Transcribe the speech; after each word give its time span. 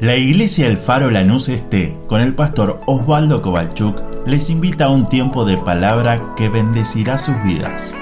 La 0.00 0.14
Iglesia 0.14 0.68
El 0.68 0.78
Faro 0.78 1.10
Lanús 1.10 1.48
Este, 1.48 1.92
con 2.06 2.20
el 2.20 2.32
pastor 2.36 2.80
Osvaldo 2.86 3.42
Kovalchuk, 3.42 4.00
les 4.28 4.48
invita 4.48 4.84
a 4.84 4.90
un 4.90 5.08
tiempo 5.08 5.44
de 5.44 5.56
palabra 5.58 6.36
que 6.36 6.48
bendecirá 6.48 7.18
sus 7.18 7.34
vidas. 7.42 7.96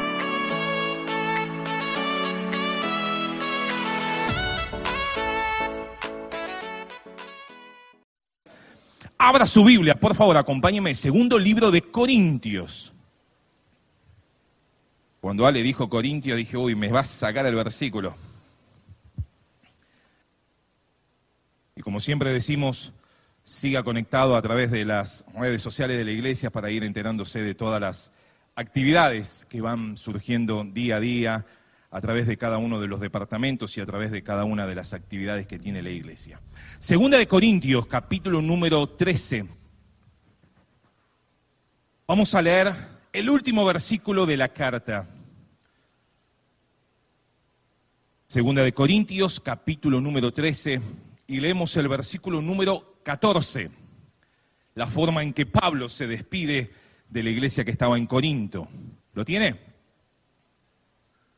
Abra 9.16 9.46
su 9.46 9.64
Biblia, 9.64 9.98
por 9.98 10.14
favor, 10.14 10.36
acompáñeme. 10.36 10.94
Segundo 10.94 11.38
libro 11.38 11.70
de 11.70 11.80
Corintios. 11.80 12.92
Cuando 15.22 15.46
Ale 15.46 15.62
dijo 15.62 15.88
Corintios, 15.88 16.36
dije, 16.36 16.58
uy, 16.58 16.74
me 16.74 16.92
vas 16.92 17.08
a 17.10 17.26
sacar 17.28 17.46
el 17.46 17.54
versículo. 17.54 18.14
Y 21.76 21.82
como 21.82 22.00
siempre 22.00 22.32
decimos, 22.32 22.94
siga 23.42 23.82
conectado 23.82 24.34
a 24.34 24.40
través 24.40 24.70
de 24.70 24.86
las 24.86 25.26
redes 25.34 25.60
sociales 25.60 25.98
de 25.98 26.06
la 26.06 26.10
iglesia 26.10 26.50
para 26.50 26.70
ir 26.70 26.82
enterándose 26.82 27.42
de 27.42 27.54
todas 27.54 27.80
las 27.82 28.12
actividades 28.54 29.46
que 29.50 29.60
van 29.60 29.98
surgiendo 29.98 30.64
día 30.64 30.96
a 30.96 31.00
día 31.00 31.46
a 31.90 32.00
través 32.00 32.26
de 32.26 32.38
cada 32.38 32.56
uno 32.56 32.80
de 32.80 32.88
los 32.88 33.00
departamentos 33.00 33.76
y 33.76 33.82
a 33.82 33.86
través 33.86 34.10
de 34.10 34.22
cada 34.22 34.44
una 34.44 34.66
de 34.66 34.74
las 34.74 34.94
actividades 34.94 35.46
que 35.46 35.58
tiene 35.58 35.82
la 35.82 35.90
iglesia. 35.90 36.40
Segunda 36.78 37.18
de 37.18 37.28
Corintios, 37.28 37.86
capítulo 37.86 38.40
número 38.40 38.88
13. 38.88 39.46
Vamos 42.08 42.34
a 42.34 42.40
leer 42.40 42.74
el 43.12 43.28
último 43.28 43.66
versículo 43.66 44.24
de 44.24 44.36
la 44.38 44.48
carta. 44.48 45.06
Segunda 48.26 48.62
de 48.62 48.72
Corintios, 48.72 49.40
capítulo 49.40 50.00
número 50.00 50.32
13, 50.32 50.80
y 51.26 51.40
leemos 51.40 51.76
el 51.76 51.88
versículo 51.88 52.40
número 52.40 53.00
14, 53.02 53.70
la 54.74 54.86
forma 54.86 55.22
en 55.22 55.32
que 55.32 55.46
Pablo 55.46 55.88
se 55.88 56.06
despide 56.06 56.70
de 57.08 57.22
la 57.22 57.30
iglesia 57.30 57.64
que 57.64 57.70
estaba 57.70 57.96
en 57.96 58.06
Corinto. 58.06 58.68
¿Lo 59.14 59.24
tiene? 59.24 59.58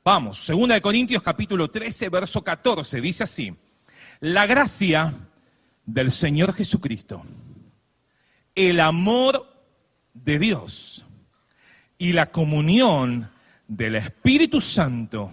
Vamos, 0.05 0.39
segunda 0.39 0.75
de 0.75 0.81
Corintios 0.81 1.23
capítulo 1.23 1.71
13, 1.71 2.09
verso 2.09 2.43
14, 2.43 3.01
dice 3.01 3.25
así, 3.25 3.55
la 4.21 4.47
gracia 4.47 5.15
del 5.85 6.11
Señor 6.11 6.55
Jesucristo, 6.55 7.23
el 8.55 8.81
amor 8.81 9.47
de 10.15 10.39
Dios 10.39 11.07
y 11.99 12.13
la 12.13 12.31
comunión 12.31 13.31
del 13.67 13.97
Espíritu 13.97 14.61
Santo 14.61 15.31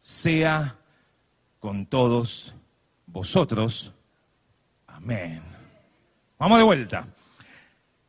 sea 0.00 0.76
con 1.58 1.86
todos 1.86 2.55
vosotros. 3.16 3.94
Amén. 4.86 5.42
Vamos 6.38 6.58
de 6.58 6.64
vuelta. 6.64 7.08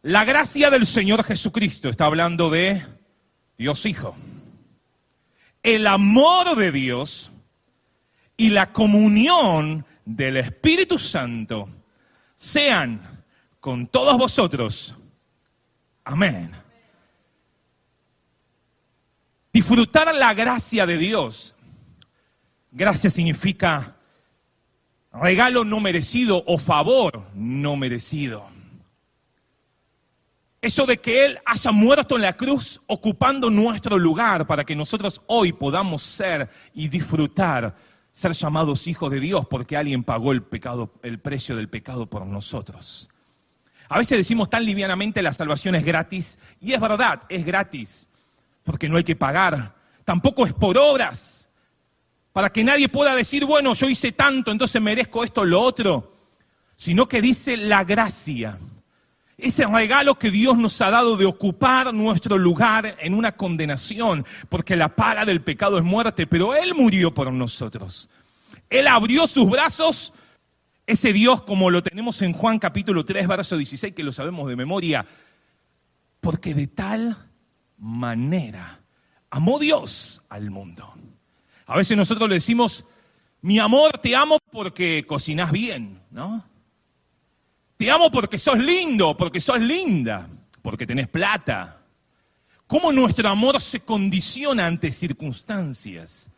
La 0.01 0.25
gracia 0.25 0.69
del 0.69 0.85
Señor 0.85 1.23
Jesucristo 1.23 1.87
está 1.87 2.07
hablando 2.07 2.49
de 2.49 2.85
Dios 3.57 3.85
Hijo. 3.85 4.17
El 5.63 5.87
amor 5.87 6.57
de 6.57 6.73
Dios 6.73 7.31
y 8.35 8.49
la 8.49 8.73
comunión 8.73 9.85
del 10.03 10.35
Espíritu 10.35 10.99
Santo 10.99 11.69
sean 12.35 13.23
con 13.61 13.87
todos 13.87 14.17
vosotros. 14.17 14.93
Amén. 16.03 16.51
Disfrutar 19.53 20.13
la 20.13 20.33
gracia 20.33 20.85
de 20.85 20.97
Dios. 20.97 21.55
Gracia 22.71 23.09
significa 23.09 23.96
regalo 25.21 25.63
no 25.63 25.79
merecido 25.79 26.43
o 26.45 26.57
favor 26.57 27.27
no 27.33 27.75
merecido. 27.75 28.45
Eso 30.61 30.85
de 30.85 30.97
que 30.97 31.25
Él 31.25 31.39
haya 31.45 31.71
muerto 31.71 32.15
en 32.15 32.23
la 32.23 32.33
cruz 32.33 32.81
ocupando 32.87 33.49
nuestro 33.49 33.97
lugar 33.97 34.47
para 34.47 34.65
que 34.65 34.75
nosotros 34.75 35.21
hoy 35.27 35.53
podamos 35.53 36.01
ser 36.01 36.49
y 36.73 36.87
disfrutar, 36.87 37.75
ser 38.11 38.33
llamados 38.33 38.87
hijos 38.87 39.11
de 39.11 39.19
Dios 39.19 39.45
porque 39.47 39.77
alguien 39.77 40.03
pagó 40.03 40.31
el 40.31 40.41
pecado, 40.41 40.93
el 41.03 41.19
precio 41.19 41.55
del 41.55 41.69
pecado 41.69 42.07
por 42.09 42.25
nosotros. 42.25 43.09
A 43.89 43.97
veces 43.97 44.17
decimos 44.17 44.49
tan 44.49 44.65
livianamente 44.65 45.21
la 45.21 45.31
salvación 45.31 45.75
es 45.75 45.85
gratis 45.85 46.39
y 46.59 46.73
es 46.73 46.81
verdad, 46.81 47.21
es 47.29 47.45
gratis 47.45 48.09
porque 48.63 48.89
no 48.89 48.97
hay 48.97 49.03
que 49.03 49.15
pagar. 49.15 49.75
Tampoco 50.03 50.45
es 50.45 50.53
por 50.53 50.77
obras 50.77 51.46
para 52.37 52.51
que 52.51 52.63
nadie 52.63 52.87
pueda 52.87 53.15
decir, 53.15 53.45
bueno, 53.45 53.73
yo 53.73 53.89
hice 53.89 54.11
tanto, 54.11 54.51
entonces 54.51 54.79
merezco 54.79 55.23
esto 55.23 55.41
o 55.41 55.45
lo 55.45 55.59
otro, 55.59 56.13
sino 56.75 57.07
que 57.07 57.19
dice 57.19 57.57
la 57.57 57.83
gracia. 57.83 58.59
Ese 59.35 59.65
regalo 59.65 60.19
que 60.19 60.29
Dios 60.29 60.55
nos 60.55 60.79
ha 60.83 60.91
dado 60.91 61.17
de 61.17 61.25
ocupar 61.25 61.91
nuestro 61.95 62.37
lugar 62.37 62.95
en 62.99 63.15
una 63.15 63.31
condenación, 63.31 64.23
porque 64.49 64.75
la 64.75 64.95
paga 64.95 65.25
del 65.25 65.41
pecado 65.41 65.79
es 65.79 65.83
muerte, 65.83 66.27
pero 66.27 66.53
Él 66.53 66.75
murió 66.75 67.11
por 67.11 67.33
nosotros. 67.33 68.11
Él 68.69 68.87
abrió 68.87 69.25
sus 69.25 69.49
brazos, 69.49 70.13
ese 70.85 71.13
Dios 71.13 71.41
como 71.41 71.71
lo 71.71 71.81
tenemos 71.81 72.21
en 72.21 72.33
Juan 72.33 72.59
capítulo 72.59 73.03
3, 73.03 73.27
verso 73.27 73.57
16, 73.57 73.95
que 73.95 74.03
lo 74.03 74.11
sabemos 74.11 74.47
de 74.47 74.55
memoria, 74.55 75.07
porque 76.21 76.53
de 76.53 76.67
tal 76.67 77.17
manera 77.79 78.81
amó 79.31 79.57
Dios 79.57 80.21
al 80.29 80.51
mundo 80.51 80.93
a 81.67 81.77
veces 81.77 81.97
nosotros 81.97 82.29
le 82.29 82.35
decimos, 82.35 82.85
mi 83.41 83.59
amor, 83.59 83.97
te 83.99 84.15
amo 84.15 84.39
porque 84.51 85.05
cocinas 85.05 85.51
bien, 85.51 86.01
¿no? 86.09 86.43
Te 87.75 87.91
amo 87.91 88.09
porque 88.09 88.39
sos 88.39 88.57
lindo, 88.57 89.15
porque 89.15 89.41
sos 89.41 89.59
linda, 89.59 90.27
porque 90.61 90.87
tenés 90.87 91.09
plata. 91.09 91.81
¿Cómo 92.65 92.91
nuestro 92.91 93.27
amor 93.29 93.61
se 93.61 93.81
condiciona 93.81 94.65
ante 94.65 94.91
circunstancias? 94.91 96.31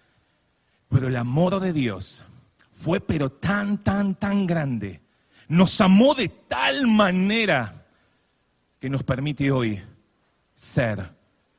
Pero 0.90 1.08
el 1.08 1.16
amor 1.16 1.60
de 1.60 1.74
Dios 1.74 2.24
fue 2.72 3.00
pero 3.00 3.30
tan, 3.30 3.84
tan, 3.84 4.16
tan 4.16 4.48
grande. 4.48 5.02
Nos 5.48 5.80
amó 5.80 6.16
de 6.16 6.30
tal 6.30 6.88
manera 6.88 7.86
que 8.80 8.90
nos 8.90 9.04
permite 9.04 9.52
hoy 9.52 9.82
ser 10.56 11.12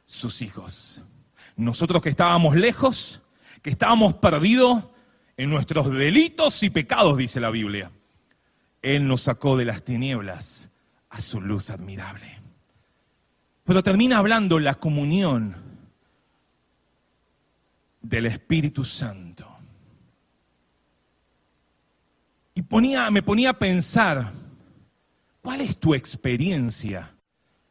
sus 0.07 0.43
hijos. 0.43 1.03
Nosotros 1.57 2.03
que 2.03 2.09
estábamos 2.09 2.57
lejos, 2.57 3.21
que 3.63 3.71
estábamos 3.71 4.15
perdidos 4.15 4.85
en 5.37 5.51
nuestros 5.51 5.91
delitos 5.91 6.63
y 6.63 6.71
pecados, 6.71 7.17
dice 7.17 7.41
la 7.41 7.51
Biblia. 7.51 7.91
Él 8.83 9.07
nos 9.07 9.23
sacó 9.23 9.57
de 9.57 9.65
las 9.65 9.85
tinieblas 9.85 10.71
a 11.11 11.21
su 11.21 11.41
luz 11.41 11.71
admirable. 11.71 12.41
Pero 13.65 13.83
termina 13.83 14.19
hablando 14.19 14.59
la 14.59 14.75
comunión 14.75 15.57
del 18.01 18.27
Espíritu 18.27 18.85
Santo. 18.85 19.47
Y 22.55 22.63
ponía, 22.63 23.11
me 23.11 23.23
ponía 23.23 23.51
a 23.51 23.59
pensar, 23.59 24.33
¿cuál 25.41 25.61
es 25.61 25.79
tu 25.79 25.95
experiencia 25.95 27.15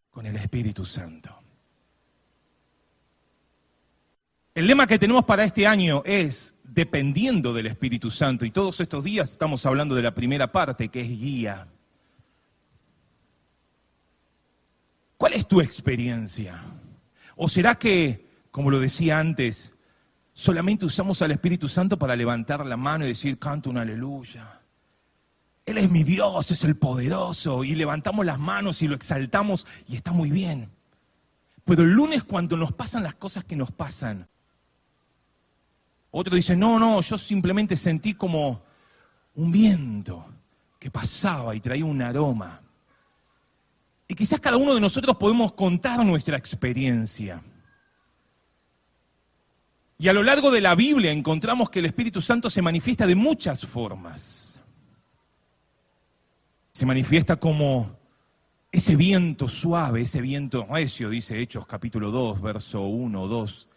con 0.10 0.26
el 0.26 0.36
Espíritu 0.36 0.86
Santo? 0.86 1.39
El 4.60 4.68
lema 4.68 4.88
que 4.88 5.00
tenemos 5.00 5.24
para 5.24 5.46
este 5.46 5.66
año 5.66 6.04
es 6.06 6.54
dependiendo 6.66 7.54
del 7.54 7.68
Espíritu 7.68 8.12
Santo. 8.12 8.44
Y 8.44 8.52
todos 8.52 8.82
estos 8.82 9.06
días 9.06 9.32
estamos 9.32 9.66
hablando 9.66 9.96
de 9.96 10.02
la 10.02 10.14
primera 10.14 10.52
parte, 10.52 10.90
que 10.90 11.00
es 11.00 11.08
guía. 11.08 11.70
¿Cuál 15.16 15.32
es 15.32 15.48
tu 15.48 15.62
experiencia? 15.62 16.62
¿O 17.38 17.48
será 17.48 17.76
que, 17.76 18.28
como 18.52 18.70
lo 18.70 18.82
decía 18.82 19.18
antes, 19.18 19.74
solamente 20.34 20.86
usamos 20.86 21.22
al 21.22 21.32
Espíritu 21.32 21.70
Santo 21.70 21.98
para 21.98 22.18
levantar 22.18 22.66
la 22.66 22.76
mano 22.76 23.06
y 23.06 23.08
decir, 23.08 23.40
canto 23.40 23.70
un 23.70 23.78
aleluya? 23.78 24.60
Él 25.66 25.78
es 25.78 25.90
mi 25.90 26.04
Dios, 26.04 26.52
es 26.52 26.66
el 26.66 26.76
poderoso, 26.76 27.64
y 27.64 27.76
levantamos 27.76 28.26
las 28.26 28.40
manos 28.40 28.82
y 28.82 28.90
lo 28.90 28.96
exaltamos 28.96 29.66
y 29.88 29.96
está 29.96 30.12
muy 30.12 30.32
bien. 30.32 30.70
Pero 31.64 31.84
el 31.84 31.92
lunes 31.92 32.26
cuando 32.26 32.58
nos 32.58 32.74
pasan 32.74 33.04
las 33.04 33.16
cosas 33.16 33.46
que 33.46 33.56
nos 33.56 33.72
pasan, 33.72 34.28
otro 36.12 36.36
dice, 36.36 36.56
no, 36.56 36.80
no, 36.80 37.02
yo 37.02 37.18
simplemente 37.18 37.76
sentí 37.76 38.14
como 38.14 38.62
un 39.36 39.52
viento 39.52 40.26
que 40.80 40.90
pasaba 40.90 41.56
y 41.56 41.60
traía 41.60 41.86
un 41.86 42.02
aroma. 42.02 42.62
Y 44.08 44.16
quizás 44.16 44.40
cada 44.40 44.58
uno 44.58 44.74
de 44.74 44.82
nosotros 44.82 45.18
podemos 45.18 45.54
contar 45.54 46.04
nuestra 46.04 46.36
experiencia. 46.36 47.44
Y 50.00 50.08
a 50.08 50.14
lo 50.14 50.24
largo 50.24 50.50
de 50.50 50.62
la 50.62 50.74
Biblia 50.76 51.12
encontramos 51.12 51.70
que 51.70 51.80
el 51.80 51.86
Espíritu 51.86 52.22
Santo 52.22 52.50
se 52.50 52.62
manifiesta 52.62 53.06
de 53.06 53.16
muchas 53.16 53.66
formas. 53.66 54.62
Se 56.72 56.86
manifiesta 56.86 57.36
como 57.36 58.00
ese 58.72 58.96
viento 58.96 59.48
suave, 59.48 60.02
ese 60.02 60.22
viento 60.22 60.66
recio, 60.70 61.10
dice 61.10 61.40
Hechos 61.40 61.68
capítulo 61.68 62.12
2, 62.12 62.42
verso 62.42 62.82
1 62.82 63.22
o 63.22 63.28
2. 63.28 63.69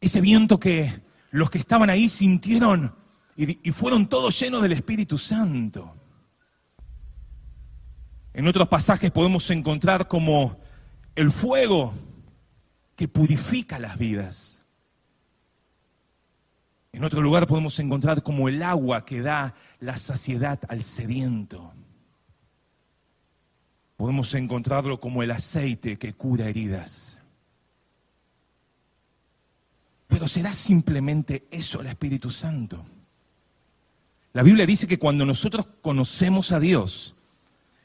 Ese 0.00 0.20
viento 0.20 0.60
que 0.60 1.02
los 1.30 1.50
que 1.50 1.58
estaban 1.58 1.90
ahí 1.90 2.08
sintieron 2.08 2.94
y, 3.36 3.70
fueron 3.72 4.08
todos 4.08 4.38
llenos 4.40 4.62
del 4.62 4.72
Espíritu 4.72 5.18
Santo. 5.18 5.94
En 8.32 8.48
otros 8.48 8.68
pasajes 8.68 9.10
podemos 9.10 9.50
encontrar 9.50 10.08
como 10.08 10.58
el 11.14 11.30
fuego 11.30 11.94
que 12.94 13.08
purifica 13.08 13.78
las 13.78 13.98
vidas. 13.98 14.62
En 16.92 17.04
otro 17.04 17.20
lugar 17.20 17.46
podemos 17.46 17.78
encontrar 17.78 18.22
como 18.22 18.48
el 18.48 18.62
agua 18.62 19.04
que 19.04 19.20
da 19.20 19.54
la 19.80 19.98
saciedad 19.98 20.60
al 20.68 20.82
sediento. 20.82 21.74
Podemos 23.96 24.32
encontrarlo 24.34 24.98
como 24.98 25.22
el 25.22 25.30
aceite 25.30 25.98
que 25.98 26.14
cura 26.14 26.46
heridas. 26.46 27.15
Será 30.26 30.54
simplemente 30.54 31.46
eso 31.50 31.80
el 31.80 31.86
Espíritu 31.86 32.30
Santo. 32.30 32.84
La 34.32 34.42
Biblia 34.42 34.66
dice 34.66 34.86
que 34.86 34.98
cuando 34.98 35.24
nosotros 35.24 35.66
conocemos 35.80 36.52
a 36.52 36.60
Dios, 36.60 37.14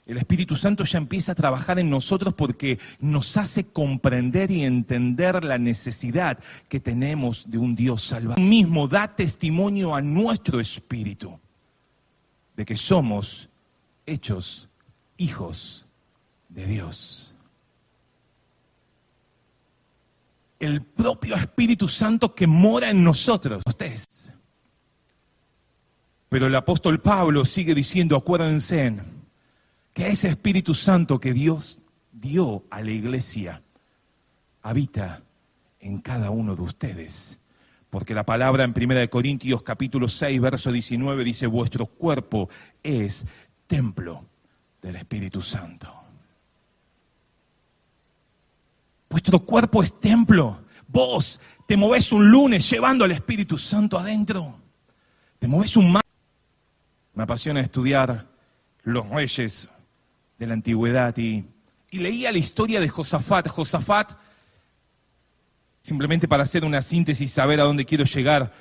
el 0.05 0.17
Espíritu 0.17 0.55
Santo 0.57 0.83
ya 0.83 0.97
empieza 0.97 1.31
a 1.31 1.35
trabajar 1.35 1.79
en 1.79 1.89
nosotros 1.89 2.33
porque 2.33 2.79
nos 2.99 3.37
hace 3.37 3.67
comprender 3.71 4.51
y 4.51 4.65
entender 4.65 5.43
la 5.45 5.57
necesidad 5.57 6.39
que 6.67 6.79
tenemos 6.79 7.49
de 7.49 7.57
un 7.57 7.75
Dios 7.75 8.01
salvador. 8.01 8.39
mismo 8.39 8.87
da 8.87 9.15
testimonio 9.15 9.95
a 9.95 10.01
nuestro 10.01 10.59
espíritu 10.59 11.39
de 12.57 12.65
que 12.65 12.75
somos 12.75 13.49
hechos 14.05 14.67
hijos 15.17 15.85
de 16.49 16.65
Dios. 16.65 17.30
El 20.61 20.81
propio 20.81 21.35
Espíritu 21.35 21.87
Santo 21.87 22.35
que 22.35 22.45
mora 22.45 22.91
en 22.91 23.03
nosotros, 23.03 23.63
ustedes. 23.65 24.31
Pero 26.29 26.47
el 26.47 26.55
apóstol 26.55 27.01
Pablo 27.01 27.43
sigue 27.45 27.73
diciendo, 27.73 28.15
acuérdense, 28.15 29.01
que 29.93 30.07
ese 30.07 30.29
Espíritu 30.29 30.73
Santo 30.73 31.19
que 31.19 31.33
Dios 31.33 31.79
dio 32.11 32.63
a 32.69 32.81
la 32.81 32.91
iglesia 32.91 33.63
habita 34.61 35.23
en 35.79 35.99
cada 35.99 36.29
uno 36.29 36.55
de 36.55 36.61
ustedes. 36.61 37.39
Porque 37.89 38.13
la 38.13 38.25
palabra 38.25 38.63
en 38.63 38.73
1 38.75 39.09
Corintios 39.09 39.63
capítulo 39.63 40.07
6, 40.07 40.39
verso 40.39 40.71
19 40.71 41.23
dice, 41.23 41.47
vuestro 41.47 41.87
cuerpo 41.87 42.49
es 42.83 43.25
templo 43.67 44.23
del 44.81 44.95
Espíritu 44.95 45.41
Santo. 45.41 46.00
Vuestro 49.11 49.39
cuerpo 49.41 49.83
es 49.83 49.99
templo. 49.99 50.61
Vos 50.87 51.39
te 51.67 51.75
movés 51.75 52.13
un 52.13 52.31
lunes 52.31 52.67
llevando 52.69 53.03
al 53.03 53.11
Espíritu 53.11 53.57
Santo 53.57 53.99
adentro. 53.99 54.55
Te 55.37 55.49
movés 55.49 55.75
un 55.75 55.91
mar. 55.91 56.03
Me 57.13 57.23
apasiona 57.23 57.59
estudiar 57.59 58.25
los 58.83 59.09
reyes 59.09 59.67
de 60.39 60.47
la 60.47 60.53
antigüedad 60.53 61.15
y, 61.17 61.45
leía 61.91 62.31
la 62.31 62.37
historia 62.37 62.79
de 62.79 62.87
Josafat. 62.87 63.49
Josafat, 63.49 64.13
simplemente 65.81 66.29
para 66.29 66.43
hacer 66.43 66.63
una 66.63 66.81
síntesis, 66.81 67.29
y 67.29 67.33
saber 67.33 67.59
a 67.59 67.65
dónde 67.65 67.83
quiero 67.83 68.05
llegar, 68.05 68.53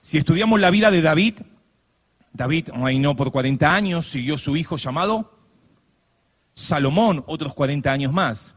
si 0.00 0.16
estudiamos 0.16 0.60
la 0.60 0.70
vida 0.70 0.90
de 0.90 1.02
David, 1.02 1.40
David 2.32 2.70
reinó 2.72 3.14
por 3.14 3.30
40 3.30 3.74
años, 3.74 4.08
siguió 4.08 4.38
su 4.38 4.56
hijo 4.56 4.78
llamado 4.78 5.38
Salomón, 6.54 7.22
otros 7.26 7.52
40 7.52 7.92
años 7.92 8.14
más. 8.14 8.56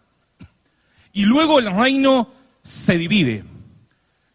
Y 1.17 1.25
luego 1.25 1.57
el 1.57 1.75
reino 1.75 2.31
se 2.61 2.95
divide. 2.95 3.43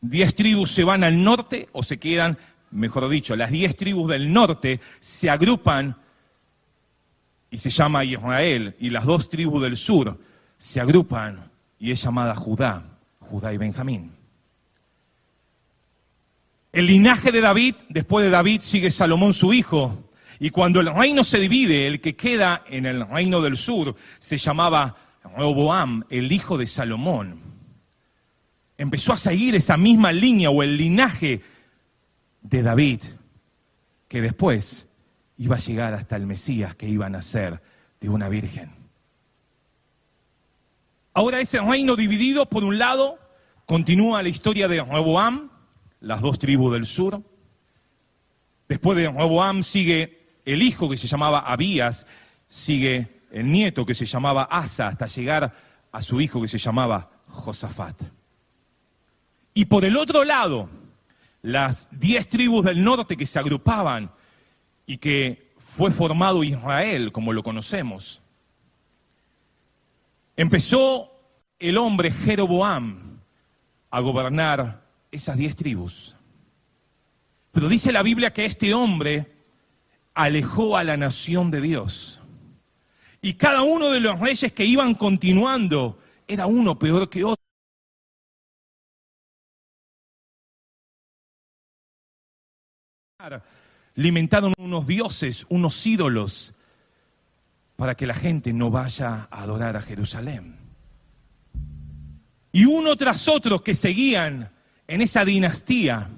Diez 0.00 0.34
tribus 0.34 0.72
se 0.72 0.82
van 0.82 1.04
al 1.04 1.22
norte 1.22 1.68
o 1.70 1.84
se 1.84 2.00
quedan, 2.00 2.36
mejor 2.72 3.08
dicho, 3.08 3.36
las 3.36 3.52
diez 3.52 3.76
tribus 3.76 4.08
del 4.08 4.32
norte 4.32 4.80
se 4.98 5.30
agrupan 5.30 5.96
y 7.52 7.58
se 7.58 7.70
llama 7.70 8.02
Israel, 8.02 8.74
y 8.80 8.90
las 8.90 9.04
dos 9.04 9.28
tribus 9.28 9.62
del 9.62 9.76
sur 9.76 10.18
se 10.58 10.80
agrupan 10.80 11.52
y 11.78 11.92
es 11.92 12.02
llamada 12.02 12.34
Judá, 12.34 12.82
Judá 13.20 13.52
y 13.52 13.58
Benjamín. 13.58 14.10
El 16.72 16.86
linaje 16.88 17.30
de 17.30 17.42
David, 17.42 17.76
después 17.90 18.24
de 18.24 18.30
David 18.30 18.60
sigue 18.60 18.90
Salomón 18.90 19.34
su 19.34 19.52
hijo, 19.52 20.10
y 20.40 20.50
cuando 20.50 20.80
el 20.80 20.92
reino 20.92 21.22
se 21.22 21.38
divide, 21.38 21.86
el 21.86 22.00
que 22.00 22.16
queda 22.16 22.64
en 22.68 22.86
el 22.86 23.06
reino 23.06 23.40
del 23.40 23.56
sur 23.56 23.94
se 24.18 24.36
llamaba 24.36 24.96
Roboam, 25.24 26.04
el 26.10 26.32
hijo 26.32 26.58
de 26.58 26.66
Salomón. 26.66 27.40
Empezó 28.76 29.12
a 29.12 29.16
seguir 29.16 29.54
esa 29.54 29.76
misma 29.76 30.12
línea 30.12 30.50
o 30.50 30.62
el 30.62 30.76
linaje 30.76 31.42
de 32.42 32.62
David, 32.62 33.00
que 34.08 34.20
después 34.20 34.86
iba 35.38 35.56
a 35.56 35.60
llegar 35.60 35.94
hasta 35.94 36.16
el 36.16 36.26
Mesías 36.26 36.74
que 36.74 36.88
iba 36.88 37.06
a 37.06 37.10
nacer 37.10 37.62
de 38.00 38.08
una 38.08 38.28
virgen. 38.28 38.70
Ahora 41.14 41.40
ese 41.40 41.60
reino 41.60 41.94
dividido, 41.94 42.46
por 42.46 42.64
un 42.64 42.78
lado, 42.78 43.18
continúa 43.66 44.22
la 44.22 44.28
historia 44.28 44.66
de 44.66 44.82
Rehoboam, 44.82 45.50
las 46.00 46.20
dos 46.20 46.38
tribus 46.38 46.72
del 46.72 46.86
sur. 46.86 47.22
Después 48.68 48.96
de 48.96 49.10
Rehoboam 49.10 49.62
sigue 49.62 50.40
el 50.44 50.62
hijo 50.62 50.88
que 50.88 50.96
se 50.96 51.06
llamaba 51.06 51.40
Abías, 51.40 52.06
sigue 52.48 53.11
el 53.32 53.50
nieto 53.50 53.84
que 53.84 53.94
se 53.94 54.06
llamaba 54.06 54.44
Asa, 54.44 54.88
hasta 54.88 55.06
llegar 55.06 55.52
a 55.90 56.02
su 56.02 56.20
hijo 56.20 56.40
que 56.40 56.48
se 56.48 56.58
llamaba 56.58 57.10
Josafat. 57.28 58.02
Y 59.54 59.64
por 59.64 59.84
el 59.84 59.96
otro 59.96 60.24
lado, 60.24 60.68
las 61.40 61.88
diez 61.90 62.28
tribus 62.28 62.64
del 62.64 62.84
norte 62.84 63.16
que 63.16 63.26
se 63.26 63.38
agrupaban 63.38 64.12
y 64.86 64.98
que 64.98 65.52
fue 65.58 65.90
formado 65.90 66.44
Israel 66.44 67.10
como 67.10 67.32
lo 67.32 67.42
conocemos. 67.42 68.22
Empezó 70.36 71.10
el 71.58 71.78
hombre 71.78 72.10
Jeroboam 72.10 73.20
a 73.90 74.00
gobernar 74.00 74.82
esas 75.10 75.36
diez 75.36 75.56
tribus. 75.56 76.16
Pero 77.52 77.68
dice 77.68 77.92
la 77.92 78.02
Biblia 78.02 78.32
que 78.32 78.44
este 78.44 78.72
hombre 78.74 79.30
alejó 80.14 80.76
a 80.76 80.84
la 80.84 80.96
nación 80.96 81.50
de 81.50 81.60
Dios. 81.60 82.21
Y 83.22 83.34
cada 83.34 83.62
uno 83.62 83.88
de 83.90 84.00
los 84.00 84.18
reyes 84.18 84.52
que 84.52 84.64
iban 84.64 84.94
continuando 84.94 85.98
era 86.26 86.46
uno 86.46 86.76
peor 86.78 87.08
que 87.08 87.24
otro. 87.24 87.42
alimentaron 93.96 94.52
unos 94.58 94.88
dioses, 94.88 95.46
unos 95.48 95.86
ídolos, 95.86 96.54
para 97.76 97.94
que 97.94 98.06
la 98.06 98.14
gente 98.14 98.52
no 98.52 98.70
vaya 98.70 99.28
a 99.30 99.42
adorar 99.42 99.76
a 99.76 99.82
Jerusalén. 99.82 100.56
Y 102.50 102.64
uno 102.64 102.96
tras 102.96 103.28
otro 103.28 103.62
que 103.62 103.76
seguían 103.76 104.50
en 104.88 105.00
esa 105.00 105.24
dinastía, 105.24 106.10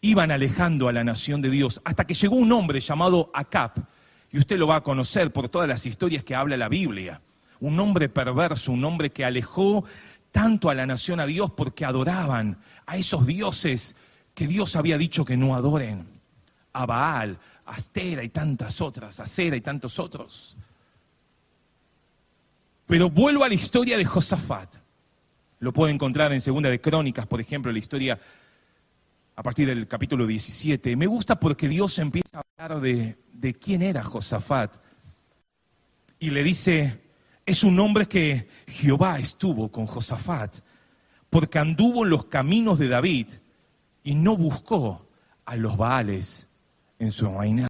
iban 0.00 0.30
alejando 0.30 0.88
a 0.88 0.92
la 0.92 1.04
nación 1.04 1.42
de 1.42 1.50
Dios, 1.50 1.82
hasta 1.84 2.06
que 2.06 2.14
llegó 2.14 2.36
un 2.36 2.52
hombre 2.52 2.80
llamado 2.80 3.30
Acab, 3.34 3.72
y 4.30 4.38
usted 4.38 4.58
lo 4.58 4.66
va 4.66 4.76
a 4.76 4.82
conocer 4.82 5.32
por 5.32 5.48
todas 5.48 5.68
las 5.68 5.86
historias 5.86 6.24
que 6.24 6.34
habla 6.34 6.56
la 6.56 6.68
Biblia, 6.68 7.20
un 7.60 7.78
hombre 7.80 8.08
perverso, 8.08 8.72
un 8.72 8.84
hombre 8.84 9.10
que 9.10 9.24
alejó 9.24 9.84
tanto 10.30 10.70
a 10.70 10.74
la 10.74 10.86
nación 10.86 11.20
a 11.20 11.26
Dios 11.26 11.50
porque 11.50 11.84
adoraban 11.84 12.58
a 12.86 12.96
esos 12.96 13.26
dioses 13.26 13.96
que 14.34 14.46
Dios 14.46 14.76
había 14.76 14.98
dicho 14.98 15.24
que 15.24 15.36
no 15.36 15.54
adoren 15.54 16.06
a 16.72 16.86
Baal, 16.86 17.38
a 17.64 17.72
Astera 17.72 18.22
y 18.22 18.28
tantas 18.28 18.80
otras, 18.80 19.18
a 19.20 19.26
Cera 19.26 19.56
y 19.56 19.60
tantos 19.60 19.98
otros. 19.98 20.56
Pero 22.86 23.10
vuelvo 23.10 23.44
a 23.44 23.48
la 23.48 23.54
historia 23.54 23.96
de 23.96 24.04
Josafat. 24.04 24.76
Lo 25.60 25.72
puedo 25.72 25.90
encontrar 25.90 26.32
en 26.32 26.40
Segunda 26.40 26.70
de 26.70 26.80
Crónicas, 26.80 27.26
por 27.26 27.40
ejemplo, 27.40 27.72
la 27.72 27.78
historia 27.78 28.18
a 29.34 29.42
partir 29.42 29.66
del 29.66 29.86
capítulo 29.86 30.26
17. 30.26 30.96
Me 30.96 31.06
gusta 31.06 31.38
porque 31.38 31.68
Dios 31.68 31.98
empieza 31.98 32.38
a 32.38 32.42
hablar 32.62 32.80
de, 32.80 33.16
de 33.38 33.54
quién 33.54 33.82
era 33.82 34.02
Josafat. 34.02 34.76
Y 36.18 36.30
le 36.30 36.42
dice, 36.42 37.00
es 37.46 37.62
un 37.62 37.78
hombre 37.78 38.06
que 38.06 38.48
Jehová 38.66 39.18
estuvo 39.18 39.70
con 39.70 39.86
Josafat, 39.86 40.56
porque 41.30 41.58
anduvo 41.58 42.04
en 42.04 42.10
los 42.10 42.26
caminos 42.26 42.78
de 42.78 42.88
David 42.88 43.28
y 44.02 44.14
no 44.14 44.36
buscó 44.36 45.06
a 45.44 45.56
los 45.56 45.76
Baales 45.76 46.48
en 46.98 47.12
su 47.12 47.26
reinado. 47.28 47.68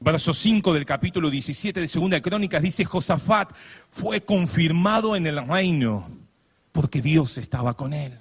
Verso 0.00 0.32
5 0.32 0.72
del 0.72 0.86
capítulo 0.86 1.28
17 1.28 1.78
de 1.78 1.88
Segunda 1.88 2.22
Crónicas 2.22 2.62
dice, 2.62 2.86
Josafat 2.86 3.52
fue 3.90 4.22
confirmado 4.22 5.14
en 5.14 5.26
el 5.26 5.46
reino 5.46 6.08
porque 6.72 7.02
Dios 7.02 7.36
estaba 7.36 7.74
con 7.74 7.92
él. 7.92 8.18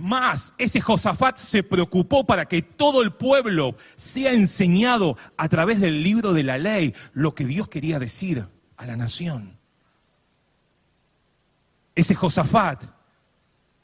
Más, 0.00 0.54
ese 0.58 0.80
Josafat 0.80 1.38
se 1.38 1.62
preocupó 1.62 2.26
para 2.26 2.46
que 2.46 2.62
todo 2.62 3.02
el 3.02 3.12
pueblo 3.12 3.76
sea 3.96 4.32
enseñado 4.32 5.16
a 5.36 5.48
través 5.48 5.80
del 5.80 6.02
libro 6.02 6.32
de 6.32 6.42
la 6.42 6.58
ley 6.58 6.94
lo 7.12 7.34
que 7.34 7.44
Dios 7.44 7.68
quería 7.68 7.98
decir 7.98 8.46
a 8.76 8.86
la 8.86 8.96
nación. 8.96 9.58
Ese 11.94 12.14
Josafat 12.14 12.84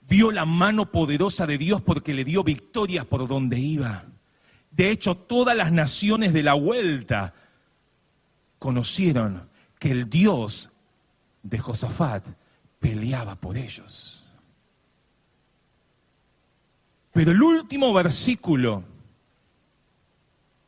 vio 0.08 0.30
la 0.30 0.44
mano 0.44 0.90
poderosa 0.90 1.46
de 1.46 1.58
Dios 1.58 1.82
porque 1.82 2.14
le 2.14 2.24
dio 2.24 2.44
victorias 2.44 3.04
por 3.04 3.26
donde 3.26 3.58
iba. 3.58 4.04
De 4.70 4.90
hecho, 4.90 5.16
todas 5.16 5.56
las 5.56 5.72
naciones 5.72 6.32
de 6.32 6.42
la 6.42 6.54
vuelta 6.54 7.34
conocieron 8.58 9.48
que 9.78 9.90
el 9.90 10.08
Dios 10.08 10.70
de 11.42 11.58
Josafat 11.58 12.26
peleaba 12.80 13.36
por 13.36 13.56
ellos. 13.56 14.23
Pero 17.14 17.30
el 17.30 17.40
último 17.40 17.92
versículo 17.94 18.82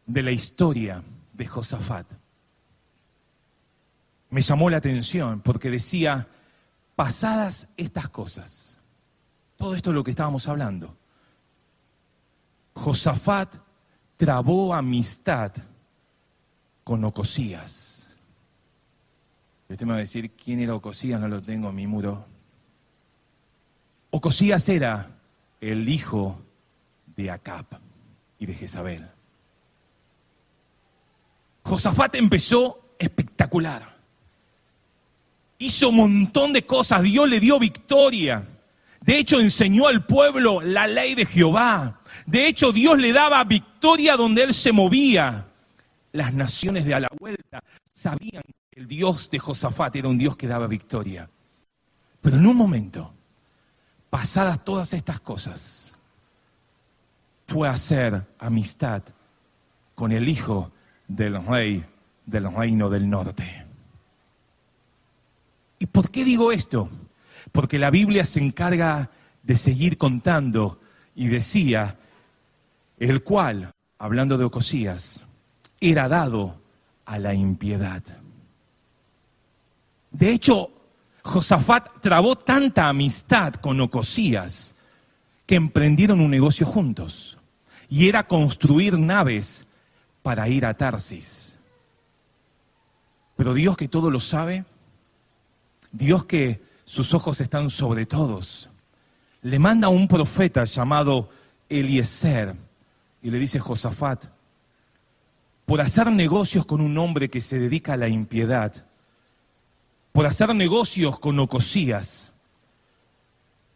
de 0.07 0.23
la 0.23 0.31
historia 0.31 1.03
de 1.33 1.45
Josafat 1.45 2.07
me 4.31 4.41
llamó 4.41 4.71
la 4.71 4.77
atención 4.77 5.41
porque 5.41 5.73
decía, 5.73 6.29
pasadas 6.95 7.69
estas 7.77 8.09
cosas, 8.11 8.81
todo 9.57 9.75
esto 9.75 9.91
es 9.91 9.95
lo 9.95 10.05
que 10.05 10.13
estábamos 10.13 10.47
hablando, 10.47 10.97
Josafat 12.75 13.57
trabó 14.17 14.73
amistad 14.73 15.53
con 16.85 17.03
Ocosías. 17.03 18.17
usted 19.69 19.85
me 19.85 19.93
va 19.93 19.97
a 19.97 20.01
decir, 20.01 20.31
¿quién 20.31 20.61
era 20.61 20.77
Ocosías? 20.77 21.21
No 21.21 21.27
lo 21.27 21.43
tengo 21.43 21.71
en 21.71 21.75
mi 21.75 21.89
muro. 21.89 22.25
Ocosías 24.11 24.69
era 24.69 25.16
el 25.73 25.89
hijo 25.89 26.43
de 27.17 27.31
Acab 27.31 27.67
y 28.39 28.47
de 28.47 28.55
Jezabel. 28.55 29.09
Josafat 31.63 32.15
empezó 32.15 32.95
espectacular 32.99 33.97
hizo 35.59 35.89
un 35.89 35.97
montón 35.97 36.53
de 36.53 36.65
cosas, 36.65 37.03
Dios 37.03 37.29
le 37.29 37.41
dio 37.41 37.59
victoria. 37.59 38.47
De 39.01 39.19
hecho, 39.19 39.41
enseñó 39.41 39.87
al 39.87 40.05
pueblo 40.05 40.61
la 40.61 40.87
ley 40.87 41.15
de 41.15 41.27
Jehová. 41.27 42.01
De 42.27 42.49
hecho, 42.49 42.73
Dios 42.73 42.99
le 42.99 43.13
daba 43.13 43.43
victoria 43.45 44.17
donde 44.17 44.43
él 44.43 44.55
se 44.55 44.73
movía. 44.73 45.47
Las 46.13 46.35
naciones 46.35 46.85
de 46.85 46.95
a 46.95 47.01
la 47.01 47.09
vuelta 47.19 47.63
sabían 47.93 48.43
que 48.71 48.81
el 48.81 48.87
Dios 48.87 49.31
de 49.31 49.39
Josafat 49.39 49.97
era 49.97 50.09
un 50.09 50.19
Dios 50.19 50.37
que 50.37 50.49
daba 50.49 50.67
victoria. 50.67 51.31
Pero 52.21 52.37
en 52.37 52.47
un 52.47 52.57
momento, 52.57 53.15
pasadas 54.11 54.65
todas 54.65 54.93
estas 54.93 55.21
cosas, 55.21 55.95
fue 57.47 57.69
a 57.69 57.73
hacer 57.73 58.27
amistad 58.39 59.03
con 59.95 60.13
el 60.13 60.29
hijo 60.29 60.73
del 61.09 61.45
rey 61.45 61.85
del 62.27 62.53
reino 62.53 62.91
del 62.91 63.09
norte. 63.09 63.65
¿Y 65.79 65.87
por 65.87 66.11
qué 66.11 66.25
digo 66.25 66.53
esto? 66.53 66.91
Porque 67.53 67.79
la 67.79 67.91
Biblia 67.91 68.25
se 68.25 68.41
encarga 68.41 69.11
de 69.43 69.57
seguir 69.57 69.97
contando 69.97 70.81
y 71.15 71.29
decía, 71.29 71.99
el 72.99 73.23
cual, 73.23 73.73
hablando 73.99 74.37
de 74.37 74.45
Ocosías, 74.45 75.27
era 75.81 76.09
dado 76.09 76.61
a 77.05 77.19
la 77.19 77.35
impiedad. 77.35 78.03
De 80.11 80.31
hecho, 80.31 80.71
Josafat 81.27 82.01
trabó 82.01 82.37
tanta 82.37 82.89
amistad 82.89 83.55
con 83.55 83.81
Ocosías 83.81 84.77
que 85.45 85.57
emprendieron 85.57 86.21
un 86.21 86.31
negocio 86.31 86.65
juntos 86.67 87.37
y 87.89 88.09
era 88.09 88.29
construir 88.29 88.97
naves 88.97 89.67
para 90.23 90.49
ir 90.49 90.65
a 90.65 90.75
Tarsis. 90.75 91.59
Pero 93.37 93.55
Dios 93.55 93.77
que 93.77 93.89
todo 93.89 94.09
lo 94.09 94.21
sabe, 94.21 94.65
Dios 95.91 96.25
que 96.25 96.63
sus 96.85 97.13
ojos 97.13 97.41
están 97.41 97.71
sobre 97.71 98.07
todos, 98.07 98.71
le 99.43 99.59
manda 99.59 99.89
a 99.89 99.91
un 99.91 100.07
profeta 100.07 100.65
llamado 100.65 101.29
Eliezer 101.69 102.55
y 103.21 103.31
le 103.31 103.39
dice 103.41 103.59
Josafat, 103.59 104.27
por 105.65 105.81
hacer 105.81 106.13
negocios 106.13 106.65
con 106.65 106.81
un 106.81 106.97
hombre 106.99 107.29
que 107.29 107.41
se 107.41 107.59
dedica 107.59 107.95
a 107.95 107.97
la 107.97 108.09
impiedad, 108.09 108.86
por 110.17 110.25
hacer 110.25 110.55
negocios 110.55 111.19
con 111.19 111.39
Ocosías, 111.39 112.33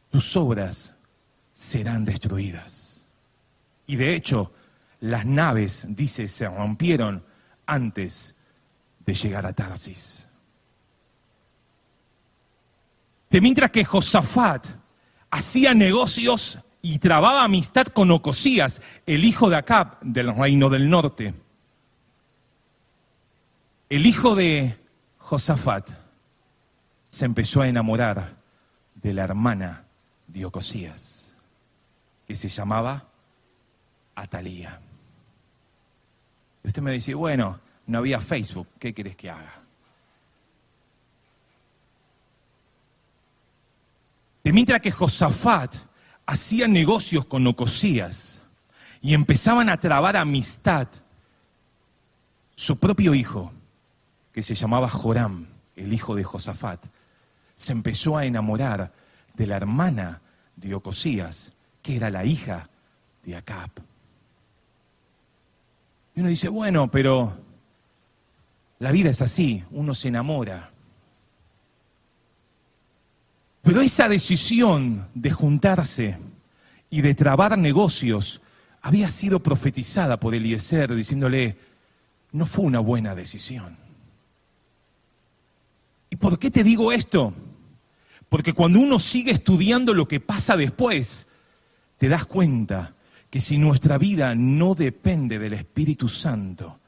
tus 0.08 0.34
obras 0.38 0.96
serán 1.52 2.06
destruidas. 2.06 3.10
Y 3.86 3.96
de 3.96 4.14
hecho, 4.14 4.50
las 5.00 5.26
naves, 5.26 5.84
dice, 5.90 6.28
se 6.28 6.48
rompieron 6.48 7.22
antes 7.66 8.34
de 9.04 9.12
llegar 9.12 9.44
a 9.44 9.52
Tarsis. 9.52 10.30
De 13.28 13.42
mientras 13.42 13.70
que 13.70 13.84
Josafat 13.84 14.66
hacía 15.30 15.74
negocios 15.74 16.58
y 16.80 17.00
trababa 17.00 17.44
amistad 17.44 17.88
con 17.88 18.10
Ocosías, 18.10 18.80
el 19.04 19.26
hijo 19.26 19.50
de 19.50 19.56
Acab 19.56 20.00
del 20.00 20.34
reino 20.34 20.70
del 20.70 20.88
norte. 20.88 21.34
El 23.90 24.06
hijo 24.06 24.34
de 24.34 24.78
Josafat 25.18 25.99
se 27.10 27.24
empezó 27.24 27.60
a 27.60 27.68
enamorar 27.68 28.36
de 28.94 29.12
la 29.12 29.24
hermana 29.24 29.84
de 30.28 30.46
Ocosías, 30.46 31.36
que 32.26 32.36
se 32.36 32.48
llamaba 32.48 33.04
Atalía. 34.14 34.80
usted 36.62 36.82
me 36.82 36.92
dice, 36.92 37.14
bueno, 37.14 37.60
no 37.86 37.98
había 37.98 38.20
Facebook, 38.20 38.68
¿qué 38.78 38.94
querés 38.94 39.16
que 39.16 39.28
haga? 39.28 39.54
De 44.44 44.52
mientras 44.52 44.80
que 44.80 44.92
Josafat 44.92 45.76
hacía 46.26 46.68
negocios 46.68 47.26
con 47.26 47.46
Ocosías 47.46 48.40
y 49.02 49.14
empezaban 49.14 49.68
a 49.68 49.78
trabar 49.78 50.16
amistad, 50.16 50.88
su 52.54 52.78
propio 52.78 53.14
hijo, 53.14 53.52
que 54.32 54.42
se 54.42 54.54
llamaba 54.54 54.88
Joram, 54.88 55.46
el 55.76 55.92
hijo 55.92 56.14
de 56.14 56.24
Josafat, 56.24 56.86
se 57.60 57.72
empezó 57.72 58.16
a 58.16 58.24
enamorar 58.24 58.90
de 59.36 59.46
la 59.46 59.56
hermana 59.56 60.22
de 60.56 60.74
Ocosías, 60.74 61.52
que 61.82 61.94
era 61.94 62.08
la 62.08 62.24
hija 62.24 62.70
de 63.22 63.36
Acab. 63.36 63.68
Y 66.14 66.20
uno 66.20 66.30
dice, 66.30 66.48
bueno, 66.48 66.90
pero 66.90 67.36
la 68.78 68.90
vida 68.92 69.10
es 69.10 69.20
así, 69.20 69.62
uno 69.72 69.94
se 69.94 70.08
enamora. 70.08 70.70
Pero 73.60 73.82
esa 73.82 74.08
decisión 74.08 75.08
de 75.14 75.30
juntarse 75.30 76.16
y 76.88 77.02
de 77.02 77.14
trabar 77.14 77.58
negocios 77.58 78.40
había 78.80 79.10
sido 79.10 79.42
profetizada 79.42 80.18
por 80.18 80.34
Eliezer 80.34 80.94
diciéndole, 80.94 81.58
no 82.32 82.46
fue 82.46 82.64
una 82.64 82.80
buena 82.80 83.14
decisión. 83.14 83.76
¿Y 86.08 86.16
por 86.16 86.38
qué 86.38 86.50
te 86.50 86.64
digo 86.64 86.90
esto? 86.90 87.34
Porque 88.30 88.54
cuando 88.54 88.78
uno 88.78 88.98
sigue 88.98 89.32
estudiando 89.32 89.92
lo 89.92 90.08
que 90.08 90.20
pasa 90.20 90.56
después, 90.56 91.26
te 91.98 92.08
das 92.08 92.24
cuenta 92.24 92.94
que 93.28 93.40
si 93.40 93.58
nuestra 93.58 93.98
vida 93.98 94.34
no 94.36 94.74
depende 94.74 95.38
del 95.38 95.52
Espíritu 95.52 96.08
Santo, 96.08 96.78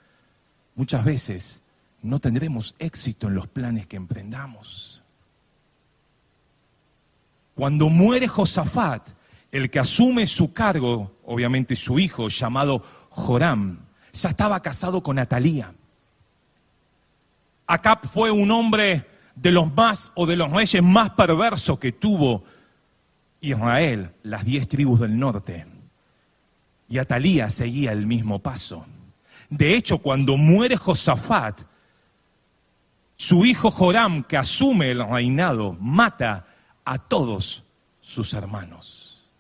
muchas 0.76 1.04
veces 1.04 1.62
no 2.00 2.20
tendremos 2.20 2.76
éxito 2.78 3.26
en 3.26 3.34
los 3.34 3.49
planes 3.49 3.88
que 3.88 3.96
emprendamos. 3.96 5.02
Cuando 7.56 7.88
muere 7.88 8.28
Josafat, 8.28 9.11
el 9.50 9.68
que 9.68 9.80
asume 9.80 10.28
su 10.28 10.54
cargo, 10.54 11.16
obviamente 11.25 11.75
su 11.75 11.99
hijo 11.99 12.28
llamado 12.28 12.84
Joram, 13.11 13.80
ya 14.12 14.30
estaba 14.30 14.62
casado 14.62 15.02
con 15.02 15.18
Atalía. 15.18 15.75
Acab 17.66 18.06
fue 18.06 18.30
un 18.30 18.50
hombre 18.52 19.12
de 19.34 19.50
los 19.50 19.72
más 19.74 20.12
o 20.14 20.26
de 20.26 20.36
los 20.36 20.50
reyes 20.50 20.82
más 20.82 21.10
perversos 21.10 21.78
que 21.78 21.92
tuvo 21.92 22.44
Israel, 23.40 24.12
las 24.22 24.44
diez 24.44 24.68
tribus 24.68 25.00
del 25.00 25.18
norte. 25.18 25.66
Y 26.88 26.98
Atalía 26.98 27.50
seguía 27.50 27.92
el 27.92 28.06
mismo 28.06 28.38
paso. 28.38 28.86
De 29.50 29.74
hecho, 29.74 29.98
cuando 29.98 30.36
muere 30.36 30.76
Josafat, 30.76 31.62
su 33.16 33.44
hijo 33.44 33.70
Joram, 33.70 34.24
que 34.24 34.36
asume 34.36 34.90
el 34.90 35.06
reinado, 35.06 35.76
mata 35.80 36.46
a 36.84 36.98
todos 36.98 37.64
sus 38.00 38.34
hermanos. 38.34 39.30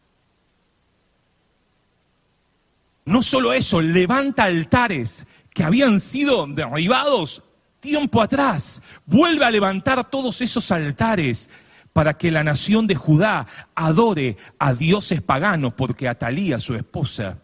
No 3.04 3.22
solo 3.22 3.52
eso, 3.52 3.80
levanta 3.80 4.44
altares 4.44 5.26
que 5.52 5.64
habían 5.64 6.00
sido 6.00 6.46
derribados 6.46 7.42
tiempo 7.82 8.22
atrás. 8.22 8.80
Vuelve 9.04 9.44
a 9.44 9.50
levantar 9.50 10.08
todos 10.08 10.40
esos 10.40 10.70
altares 10.70 11.50
para 11.92 12.16
que 12.16 12.30
la 12.30 12.42
nación 12.42 12.86
de 12.86 12.94
Judá 12.94 13.46
adore 13.74 14.38
a 14.58 14.72
dioses 14.72 15.20
paganos, 15.20 15.74
porque 15.74 16.08
Atalía, 16.08 16.58
su 16.58 16.74
esposa, 16.74 17.42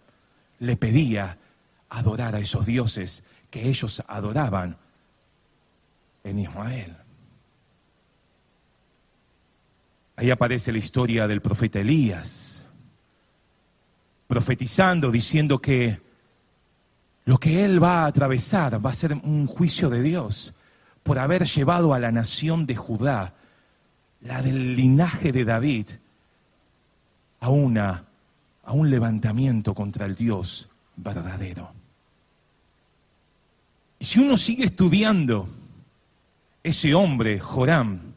le 0.61 0.77
pedía 0.77 1.37
adorar 1.91 2.35
a 2.35 2.39
esos 2.39 2.65
dioses 2.65 3.23
que 3.51 3.69
ellos 3.69 4.03
adoraban 4.07 4.79
en 6.25 6.39
Israel. 6.39 6.97
Ahí 10.17 10.31
aparece 10.31 10.73
la 10.73 10.79
historia 10.79 11.29
del 11.29 11.43
profeta 11.43 11.81
Elías, 11.81 12.67
profetizando, 14.27 15.11
diciendo 15.11 15.61
que 15.61 16.08
lo 17.29 17.37
que 17.37 17.63
él 17.63 17.83
va 17.83 18.05
a 18.05 18.07
atravesar 18.07 18.83
va 18.83 18.89
a 18.89 18.95
ser 18.95 19.13
un 19.13 19.47
juicio 19.47 19.91
de 19.91 20.01
Dios 20.01 20.55
por 21.03 21.19
haber 21.19 21.45
llevado 21.45 21.93
a 21.93 21.99
la 21.99 22.11
nación 22.11 22.65
de 22.65 22.75
Judá, 22.75 23.35
la 24.23 24.41
del 24.41 24.75
linaje 24.75 25.31
de 25.31 25.45
David, 25.45 25.89
a, 27.41 27.51
una, 27.51 28.07
a 28.65 28.73
un 28.73 28.89
levantamiento 28.89 29.75
contra 29.75 30.07
el 30.07 30.15
Dios 30.15 30.71
verdadero. 30.97 31.71
Y 33.99 34.07
si 34.07 34.21
uno 34.21 34.39
sigue 34.39 34.65
estudiando, 34.65 35.51
ese 36.63 36.95
hombre, 36.95 37.41
Joram, 37.41 38.15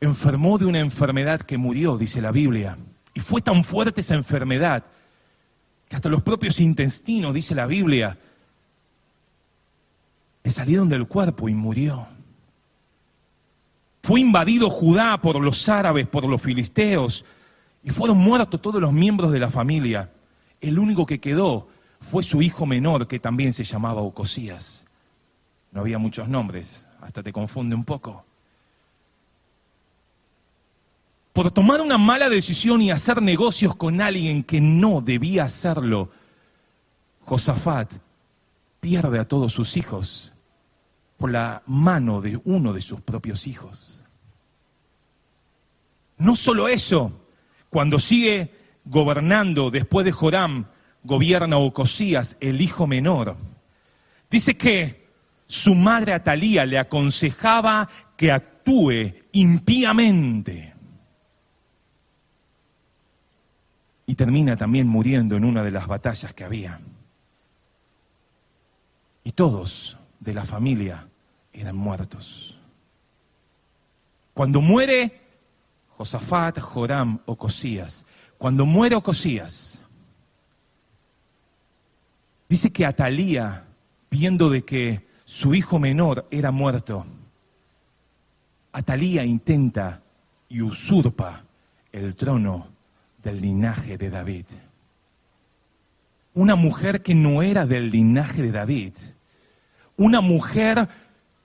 enfermó 0.00 0.56
de 0.56 0.64
una 0.64 0.80
enfermedad 0.80 1.42
que 1.42 1.58
murió, 1.58 1.98
dice 1.98 2.22
la 2.22 2.32
Biblia. 2.32 2.78
Y 3.12 3.20
fue 3.20 3.42
tan 3.42 3.62
fuerte 3.62 4.00
esa 4.00 4.14
enfermedad 4.14 4.86
que 5.90 5.96
hasta 5.96 6.08
los 6.08 6.22
propios 6.22 6.60
intestinos, 6.60 7.34
dice 7.34 7.52
la 7.52 7.66
Biblia, 7.66 8.16
le 10.44 10.50
salieron 10.52 10.88
del 10.88 11.08
cuerpo 11.08 11.48
y 11.48 11.54
murió. 11.54 12.06
Fue 14.00 14.20
invadido 14.20 14.70
Judá 14.70 15.20
por 15.20 15.40
los 15.42 15.68
árabes, 15.68 16.06
por 16.06 16.24
los 16.26 16.40
filisteos, 16.40 17.24
y 17.82 17.90
fueron 17.90 18.18
muertos 18.18 18.62
todos 18.62 18.80
los 18.80 18.92
miembros 18.92 19.32
de 19.32 19.40
la 19.40 19.50
familia. 19.50 20.12
El 20.60 20.78
único 20.78 21.06
que 21.06 21.18
quedó 21.18 21.66
fue 22.00 22.22
su 22.22 22.40
hijo 22.40 22.66
menor, 22.66 23.08
que 23.08 23.18
también 23.18 23.52
se 23.52 23.64
llamaba 23.64 24.00
Ocosías. 24.00 24.86
No 25.72 25.80
había 25.80 25.98
muchos 25.98 26.28
nombres, 26.28 26.86
hasta 27.00 27.20
te 27.20 27.32
confunde 27.32 27.74
un 27.74 27.84
poco. 27.84 28.24
Por 31.32 31.50
tomar 31.50 31.80
una 31.80 31.98
mala 31.98 32.28
decisión 32.28 32.82
y 32.82 32.90
hacer 32.90 33.22
negocios 33.22 33.76
con 33.76 34.00
alguien 34.00 34.42
que 34.42 34.60
no 34.60 35.00
debía 35.00 35.44
hacerlo, 35.44 36.10
Josafat 37.24 37.92
pierde 38.80 39.20
a 39.20 39.28
todos 39.28 39.52
sus 39.52 39.76
hijos 39.76 40.32
por 41.16 41.30
la 41.30 41.62
mano 41.66 42.20
de 42.20 42.40
uno 42.44 42.72
de 42.72 42.82
sus 42.82 43.00
propios 43.02 43.46
hijos. 43.46 44.04
No 46.18 46.34
solo 46.34 46.68
eso, 46.68 47.12
cuando 47.68 47.98
sigue 47.98 48.52
gobernando 48.84 49.70
después 49.70 50.04
de 50.04 50.12
Joram, 50.12 50.66
gobierna 51.04 51.58
Ocosías, 51.58 52.36
el 52.40 52.60
hijo 52.60 52.86
menor. 52.86 53.36
Dice 54.30 54.56
que 54.56 55.08
su 55.46 55.74
madre 55.74 56.12
Atalía 56.12 56.66
le 56.66 56.78
aconsejaba 56.78 57.88
que 58.16 58.32
actúe 58.32 59.14
impíamente. 59.32 60.69
Y 64.10 64.16
termina 64.16 64.56
también 64.56 64.88
muriendo 64.88 65.36
en 65.36 65.44
una 65.44 65.62
de 65.62 65.70
las 65.70 65.86
batallas 65.86 66.34
que 66.34 66.42
había. 66.42 66.80
Y 69.22 69.30
todos 69.30 69.98
de 70.18 70.34
la 70.34 70.44
familia 70.44 71.06
eran 71.52 71.76
muertos. 71.76 72.58
Cuando 74.34 74.60
muere 74.60 75.20
Josafat, 75.96 76.58
Joram, 76.58 77.20
Ocosías, 77.26 78.04
cuando 78.36 78.66
muere 78.66 78.96
Ocosías, 78.96 79.84
dice 82.48 82.72
que 82.72 82.84
Atalía, 82.84 83.68
viendo 84.10 84.50
de 84.50 84.64
que 84.64 85.06
su 85.24 85.54
hijo 85.54 85.78
menor 85.78 86.26
era 86.32 86.50
muerto, 86.50 87.06
Atalía 88.72 89.24
intenta 89.24 90.02
y 90.48 90.62
usurpa 90.62 91.44
el 91.92 92.16
trono 92.16 92.79
del 93.22 93.40
linaje 93.40 93.98
de 93.98 94.10
David. 94.10 94.46
Una 96.34 96.54
mujer 96.54 97.02
que 97.02 97.14
no 97.14 97.42
era 97.42 97.66
del 97.66 97.90
linaje 97.90 98.42
de 98.42 98.52
David. 98.52 98.94
Una 99.96 100.20
mujer 100.20 100.88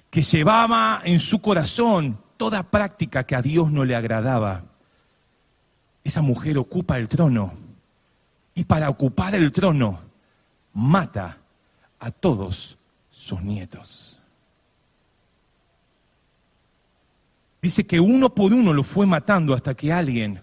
que 0.10 0.22
llevaba 0.22 1.02
en 1.04 1.20
su 1.20 1.42
corazón 1.42 2.20
toda 2.38 2.64
práctica 2.64 3.24
que 3.24 3.36
a 3.36 3.42
Dios 3.42 3.72
no 3.72 3.84
le 3.84 3.96
agradaba. 3.96 4.64
Esa 6.04 6.22
mujer 6.22 6.58
ocupa 6.58 6.98
el 6.98 7.10
trono 7.10 7.54
y 8.54 8.64
para 8.64 8.90
ocupar 8.90 9.36
el 9.36 9.52
trono 9.52 10.00
mata 10.74 11.40
a 12.00 12.12
todos 12.12 12.78
sus 13.10 13.42
nietos. 13.42 14.22
Dice 17.62 17.88
que 17.88 18.00
uno 18.00 18.34
por 18.34 18.54
uno 18.54 18.74
lo 18.74 18.84
fue 18.84 19.08
matando 19.08 19.54
hasta 19.56 19.74
que 19.74 19.92
alguien 19.92 20.42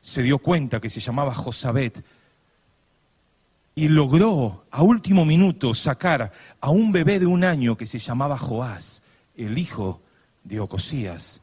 se 0.00 0.22
dio 0.22 0.38
cuenta 0.38 0.80
que 0.80 0.88
se 0.88 1.00
llamaba 1.00 1.34
Josabet 1.34 2.04
y 3.74 3.88
logró 3.88 4.64
a 4.70 4.82
último 4.82 5.24
minuto 5.24 5.74
sacar 5.74 6.32
a 6.60 6.70
un 6.70 6.90
bebé 6.90 7.20
de 7.20 7.26
un 7.26 7.44
año 7.44 7.76
que 7.76 7.86
se 7.86 7.98
llamaba 7.98 8.36
Joás 8.36 9.02
el 9.36 9.56
hijo 9.56 10.02
de 10.42 10.60
Ocosías, 10.60 11.40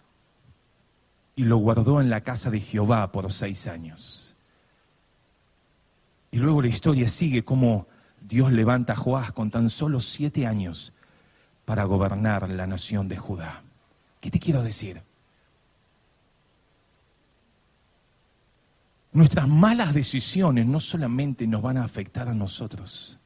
y 1.36 1.44
lo 1.46 1.58
guardó 1.58 2.02
en 2.02 2.10
la 2.10 2.22
casa 2.22 2.50
de 2.50 2.60
Jehová 2.60 3.12
por 3.12 3.32
seis 3.32 3.68
años. 3.68 4.36
Y 6.32 6.38
luego 6.38 6.62
la 6.62 6.68
historia 6.68 7.08
sigue 7.08 7.44
como 7.44 7.88
Dios 8.22 8.52
levanta 8.52 8.94
a 8.94 8.96
Joás 8.96 9.32
con 9.32 9.52
tan 9.52 9.70
solo 9.70 10.00
siete 10.00 10.46
años 10.46 10.94
para 11.64 11.86
gobernar 11.86 12.50
la 12.50 12.68
nación 12.68 13.08
de 13.08 13.18
Judá. 13.18 13.64
¿Qué 14.20 14.30
te 14.32 14.40
quiero 14.40 14.64
decir? 14.64 15.02
Nuestras 19.16 19.48
malas 19.48 19.94
decisiones 19.94 20.66
no 20.66 20.82
solamente 20.82 21.48
nos 21.48 21.62
van 21.62 21.78
a 21.78 21.86
afectar 21.86 22.28
a 22.28 22.34
nosotros, 22.34 23.18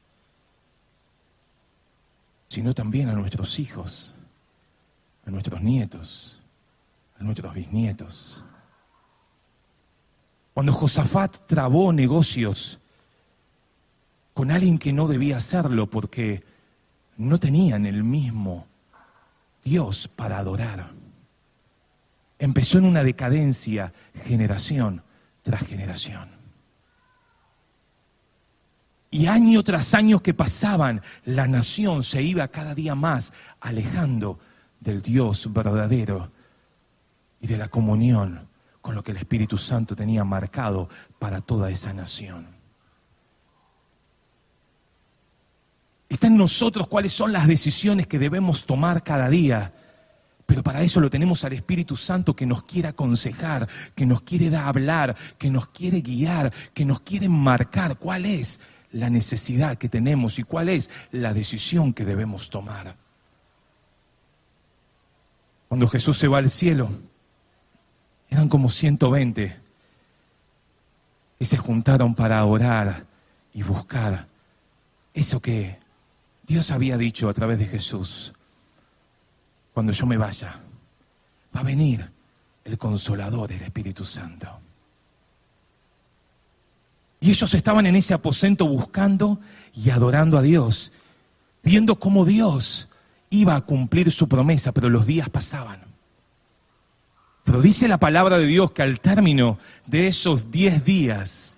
sino 2.48 2.72
también 2.74 3.08
a 3.08 3.12
nuestros 3.14 3.58
hijos, 3.58 4.14
a 5.26 5.30
nuestros 5.32 5.60
nietos, 5.60 6.40
a 7.18 7.24
nuestros 7.24 7.52
bisnietos. 7.52 8.44
Cuando 10.54 10.72
Josafat 10.72 11.48
trabó 11.48 11.92
negocios 11.92 12.78
con 14.32 14.52
alguien 14.52 14.78
que 14.78 14.92
no 14.92 15.08
debía 15.08 15.38
hacerlo 15.38 15.90
porque 15.90 16.44
no 17.16 17.38
tenían 17.38 17.84
el 17.84 18.04
mismo 18.04 18.68
Dios 19.64 20.06
para 20.06 20.38
adorar. 20.38 20.92
Empezó 22.38 22.78
en 22.78 22.84
una 22.84 23.02
decadencia 23.02 23.92
generación 24.24 25.02
tras 25.42 25.66
generación. 25.66 26.28
Y 29.10 29.26
año 29.26 29.62
tras 29.64 29.94
año 29.94 30.22
que 30.22 30.34
pasaban, 30.34 31.02
la 31.24 31.48
nación 31.48 32.04
se 32.04 32.22
iba 32.22 32.46
cada 32.48 32.74
día 32.74 32.94
más 32.94 33.32
alejando 33.60 34.38
del 34.78 35.02
Dios 35.02 35.52
verdadero 35.52 36.30
y 37.40 37.46
de 37.48 37.56
la 37.56 37.68
comunión 37.68 38.48
con 38.80 38.94
lo 38.94 39.02
que 39.02 39.10
el 39.10 39.18
Espíritu 39.18 39.58
Santo 39.58 39.96
tenía 39.96 40.24
marcado 40.24 40.88
para 41.18 41.40
toda 41.40 41.70
esa 41.70 41.92
nación. 41.92 42.46
Está 46.08 46.26
en 46.26 46.36
nosotros 46.36 46.88
cuáles 46.88 47.12
son 47.12 47.32
las 47.32 47.46
decisiones 47.46 48.06
que 48.06 48.18
debemos 48.18 48.66
tomar 48.66 49.02
cada 49.02 49.28
día. 49.28 49.72
Pero 50.50 50.64
para 50.64 50.82
eso 50.82 50.98
lo 50.98 51.08
tenemos 51.08 51.44
al 51.44 51.52
Espíritu 51.52 51.94
Santo 51.94 52.34
que 52.34 52.44
nos 52.44 52.64
quiere 52.64 52.88
aconsejar, 52.88 53.68
que 53.94 54.04
nos 54.04 54.22
quiere 54.22 54.56
hablar, 54.56 55.16
que 55.38 55.48
nos 55.48 55.68
quiere 55.68 56.00
guiar, 56.00 56.52
que 56.74 56.84
nos 56.84 57.02
quiere 57.02 57.28
marcar 57.28 57.98
cuál 57.98 58.26
es 58.26 58.58
la 58.90 59.08
necesidad 59.10 59.78
que 59.78 59.88
tenemos 59.88 60.40
y 60.40 60.42
cuál 60.42 60.68
es 60.70 60.90
la 61.12 61.32
decisión 61.32 61.92
que 61.92 62.04
debemos 62.04 62.50
tomar. 62.50 62.96
Cuando 65.68 65.86
Jesús 65.86 66.18
se 66.18 66.26
va 66.26 66.38
al 66.38 66.50
cielo, 66.50 66.90
eran 68.28 68.48
como 68.48 68.70
120 68.70 69.56
y 71.38 71.44
se 71.44 71.56
juntaron 71.58 72.16
para 72.16 72.44
orar 72.44 73.06
y 73.54 73.62
buscar 73.62 74.26
eso 75.14 75.38
que 75.38 75.78
Dios 76.44 76.72
había 76.72 76.96
dicho 76.96 77.28
a 77.28 77.34
través 77.34 77.60
de 77.60 77.68
Jesús. 77.68 78.32
Cuando 79.72 79.92
yo 79.92 80.06
me 80.06 80.16
vaya, 80.16 80.58
va 81.54 81.60
a 81.60 81.64
venir 81.64 82.10
el 82.64 82.78
consolador, 82.78 83.52
el 83.52 83.62
Espíritu 83.62 84.04
Santo. 84.04 84.48
Y 87.20 87.30
ellos 87.30 87.52
estaban 87.54 87.86
en 87.86 87.96
ese 87.96 88.14
aposento 88.14 88.66
buscando 88.66 89.40
y 89.74 89.90
adorando 89.90 90.38
a 90.38 90.42
Dios, 90.42 90.92
viendo 91.62 91.96
cómo 91.96 92.24
Dios 92.24 92.88
iba 93.28 93.54
a 93.54 93.60
cumplir 93.60 94.10
su 94.10 94.28
promesa, 94.28 94.72
pero 94.72 94.88
los 94.88 95.06
días 95.06 95.28
pasaban. 95.28 95.80
Pero 97.44 97.62
dice 97.62 97.88
la 97.88 97.98
palabra 97.98 98.38
de 98.38 98.46
Dios 98.46 98.72
que 98.72 98.82
al 98.82 99.00
término 99.00 99.58
de 99.86 100.08
esos 100.08 100.50
diez 100.50 100.84
días, 100.84 101.56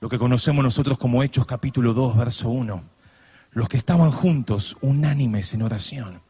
lo 0.00 0.08
que 0.08 0.18
conocemos 0.18 0.64
nosotros 0.64 0.98
como 0.98 1.22
Hechos 1.22 1.46
capítulo 1.46 1.92
2, 1.92 2.16
verso 2.16 2.48
1, 2.48 2.82
los 3.52 3.68
que 3.68 3.76
estaban 3.76 4.12
juntos, 4.12 4.76
unánimes 4.80 5.52
en 5.54 5.62
oración, 5.62 6.20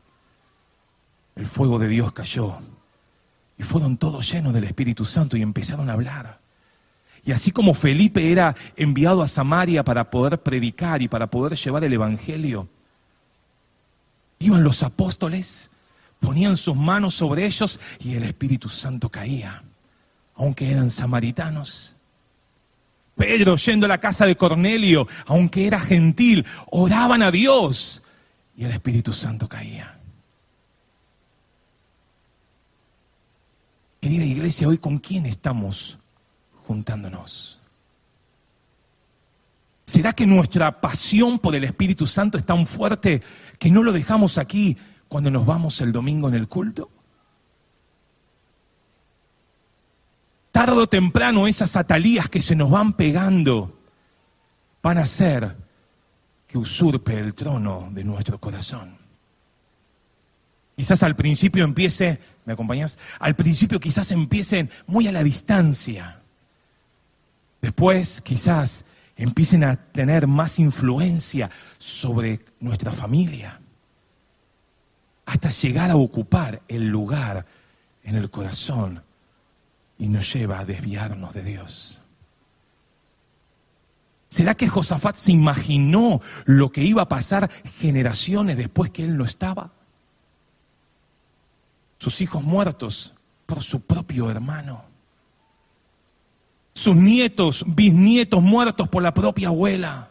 el 1.38 1.46
fuego 1.46 1.78
de 1.78 1.86
Dios 1.86 2.12
cayó 2.12 2.58
Y 3.56 3.62
fueron 3.62 3.96
todos 3.96 4.30
llenos 4.30 4.52
del 4.52 4.64
Espíritu 4.64 5.04
Santo 5.04 5.36
y 5.36 5.42
empezaron 5.42 5.88
a 5.88 5.92
hablar. 5.92 6.40
Y 7.24 7.32
así 7.32 7.52
como 7.52 7.74
Felipe 7.74 8.32
era 8.32 8.56
enviado 8.76 9.22
a 9.22 9.28
Samaria 9.28 9.84
para 9.84 10.10
poder 10.10 10.42
predicar 10.42 11.00
y 11.00 11.08
para 11.08 11.28
poder 11.28 11.56
llevar 11.56 11.84
el 11.84 11.92
Evangelio, 11.92 12.68
iban 14.38 14.62
los 14.62 14.82
apóstoles, 14.82 15.70
ponían 16.20 16.56
sus 16.56 16.76
manos 16.76 17.14
sobre 17.14 17.46
ellos 17.46 17.78
y 18.00 18.14
el 18.14 18.24
Espíritu 18.24 18.68
Santo 18.68 19.08
caía, 19.08 19.62
aunque 20.34 20.70
eran 20.70 20.90
samaritanos. 20.90 21.96
Pedro, 23.16 23.56
yendo 23.56 23.86
a 23.86 23.88
la 23.88 23.98
casa 23.98 24.26
de 24.26 24.36
Cornelio, 24.36 25.06
aunque 25.26 25.66
era 25.66 25.80
gentil, 25.80 26.46
oraban 26.70 27.22
a 27.22 27.30
Dios 27.30 28.02
y 28.56 28.64
el 28.64 28.70
Espíritu 28.70 29.12
Santo 29.12 29.48
caía. 29.48 29.97
Querida 34.00 34.24
iglesia, 34.24 34.68
hoy 34.68 34.78
con 34.78 34.98
quién 34.98 35.26
estamos 35.26 35.98
juntándonos? 36.66 37.60
¿Será 39.84 40.12
que 40.12 40.26
nuestra 40.26 40.80
pasión 40.80 41.38
por 41.38 41.54
el 41.54 41.64
Espíritu 41.64 42.06
Santo 42.06 42.38
es 42.38 42.44
tan 42.44 42.66
fuerte 42.66 43.22
que 43.58 43.70
no 43.70 43.82
lo 43.82 43.92
dejamos 43.92 44.38
aquí 44.38 44.76
cuando 45.08 45.30
nos 45.30 45.46
vamos 45.46 45.80
el 45.80 45.92
domingo 45.92 46.28
en 46.28 46.34
el 46.34 46.46
culto? 46.46 46.90
Tarde 50.52 50.76
o 50.76 50.88
temprano 50.88 51.48
esas 51.48 51.74
atalías 51.74 52.28
que 52.28 52.42
se 52.42 52.54
nos 52.54 52.70
van 52.70 52.92
pegando 52.92 53.78
van 54.82 54.98
a 54.98 55.02
hacer 55.02 55.56
que 56.46 56.58
usurpe 56.58 57.18
el 57.18 57.34
trono 57.34 57.88
de 57.90 58.04
nuestro 58.04 58.38
corazón. 58.38 59.07
Quizás 60.78 61.02
al 61.02 61.16
principio 61.16 61.64
empiece, 61.64 62.20
¿me 62.44 62.52
acompañas? 62.52 63.00
Al 63.18 63.34
principio 63.34 63.80
quizás 63.80 64.12
empiecen 64.12 64.70
muy 64.86 65.08
a 65.08 65.12
la 65.12 65.24
distancia. 65.24 66.22
Después 67.60 68.22
quizás 68.22 68.84
empiecen 69.16 69.64
a 69.64 69.74
tener 69.74 70.28
más 70.28 70.60
influencia 70.60 71.50
sobre 71.78 72.44
nuestra 72.60 72.92
familia. 72.92 73.60
Hasta 75.26 75.50
llegar 75.50 75.90
a 75.90 75.96
ocupar 75.96 76.62
el 76.68 76.86
lugar 76.86 77.44
en 78.04 78.14
el 78.14 78.30
corazón 78.30 79.02
y 79.98 80.06
nos 80.06 80.32
lleva 80.32 80.60
a 80.60 80.64
desviarnos 80.64 81.34
de 81.34 81.42
Dios. 81.42 82.00
¿Será 84.28 84.54
que 84.54 84.68
Josafat 84.68 85.16
se 85.16 85.32
imaginó 85.32 86.20
lo 86.44 86.70
que 86.70 86.84
iba 86.84 87.02
a 87.02 87.08
pasar 87.08 87.50
generaciones 87.80 88.56
después 88.56 88.92
que 88.92 89.02
él 89.02 89.16
no 89.16 89.24
estaba? 89.24 89.72
Sus 91.98 92.20
hijos 92.20 92.42
muertos 92.42 93.14
por 93.46 93.62
su 93.62 93.86
propio 93.86 94.30
hermano, 94.30 94.84
sus 96.72 96.94
nietos, 96.94 97.64
bisnietos 97.66 98.42
muertos 98.42 98.88
por 98.88 99.02
la 99.02 99.12
propia 99.12 99.48
abuela, 99.48 100.10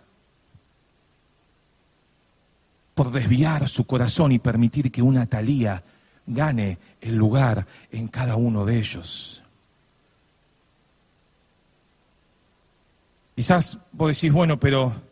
por 2.94 3.12
desviar 3.12 3.70
su 3.70 3.86
corazón 3.86 4.32
y 4.32 4.40
permitir 4.40 4.92
que 4.92 5.02
una 5.02 5.28
talía 5.28 5.84
gane 6.26 6.78
el 7.00 7.16
lugar 7.16 7.66
en 7.92 8.08
cada 8.08 8.36
uno 8.36 8.66
de 8.66 8.78
ellos. 8.80 9.44
Quizás 13.36 13.78
vos 13.92 14.10
decís, 14.10 14.34
bueno, 14.34 14.60
pero 14.60 15.07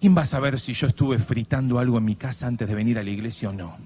¿Quién 0.00 0.16
va 0.16 0.22
a 0.22 0.26
saber 0.26 0.58
si 0.58 0.72
yo 0.72 0.86
estuve 0.86 1.18
fritando 1.18 1.78
algo 1.78 1.98
en 1.98 2.04
mi 2.06 2.16
casa 2.16 2.46
antes 2.46 2.66
de 2.66 2.74
venir 2.74 2.98
a 2.98 3.02
la 3.02 3.10
iglesia 3.10 3.50
o 3.50 3.52
no? 3.52 3.76